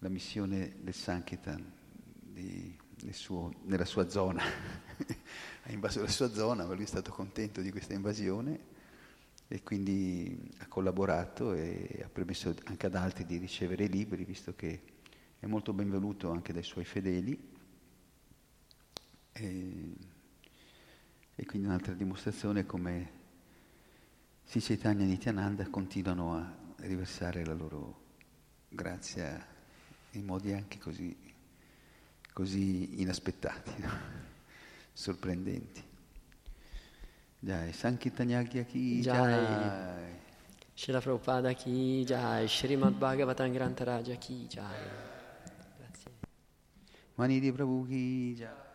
la 0.00 0.08
missione 0.10 0.76
del 0.80 0.94
Sankirtan 0.94 1.72
di, 2.12 2.78
nel 3.04 3.14
suo, 3.14 3.54
nella 3.62 3.86
sua 3.86 4.08
zona, 4.10 4.42
ha 5.64 5.72
invaso 5.72 6.00
la 6.00 6.08
sua 6.08 6.32
zona, 6.32 6.64
ma 6.64 6.74
lui 6.74 6.84
è 6.84 6.86
stato 6.86 7.12
contento 7.12 7.60
di 7.60 7.70
questa 7.70 7.94
invasione 7.94 8.76
e 9.48 9.62
quindi 9.62 10.50
ha 10.58 10.66
collaborato 10.66 11.54
e 11.54 12.02
ha 12.04 12.08
permesso 12.08 12.54
anche 12.64 12.86
ad 12.86 12.94
altri 12.94 13.24
di 13.24 13.38
ricevere 13.38 13.84
i 13.84 13.88
libri, 13.88 14.24
visto 14.24 14.54
che 14.54 14.82
è 15.38 15.46
molto 15.46 15.72
benvenuto 15.72 16.30
anche 16.30 16.52
dai 16.52 16.62
suoi 16.62 16.84
fedeli. 16.84 17.56
E, 19.32 19.96
e 21.34 21.46
quindi 21.46 21.68
un'altra 21.68 21.94
dimostrazione 21.94 22.66
come 22.66 23.16
Sri 24.44 24.60
Chaitanya 24.60 25.04
e 25.04 25.06
Nityananda 25.06 25.68
continuano 25.68 26.34
a 26.34 26.56
riversare 26.78 27.44
la 27.44 27.54
loro 27.54 28.06
grazia 28.68 29.46
in 30.12 30.24
modi 30.24 30.52
anche 30.52 30.78
così 30.78 31.28
così 32.38 33.00
inaspettati, 33.02 33.72
no? 33.82 34.27
Sorprendenti. 34.98 35.82
Jai, 37.38 37.70
Sankirtanyagya 37.72 38.66
ki 38.66 39.00
jai. 39.00 40.18
Srila 40.74 41.00
Prabhupada 41.00 41.54
ki 41.54 42.04
jai, 42.04 42.46
Srimad 42.48 42.98
Bhagavatam 42.98 43.52
Grantaraja 43.54 44.18
ki 44.18 44.48
jai. 44.50 44.82
Grazie. 45.78 46.10
Mani 47.14 47.38
di 47.38 47.52
Prabhu 47.52 47.86
ki 47.86 48.34
jai. 48.34 48.67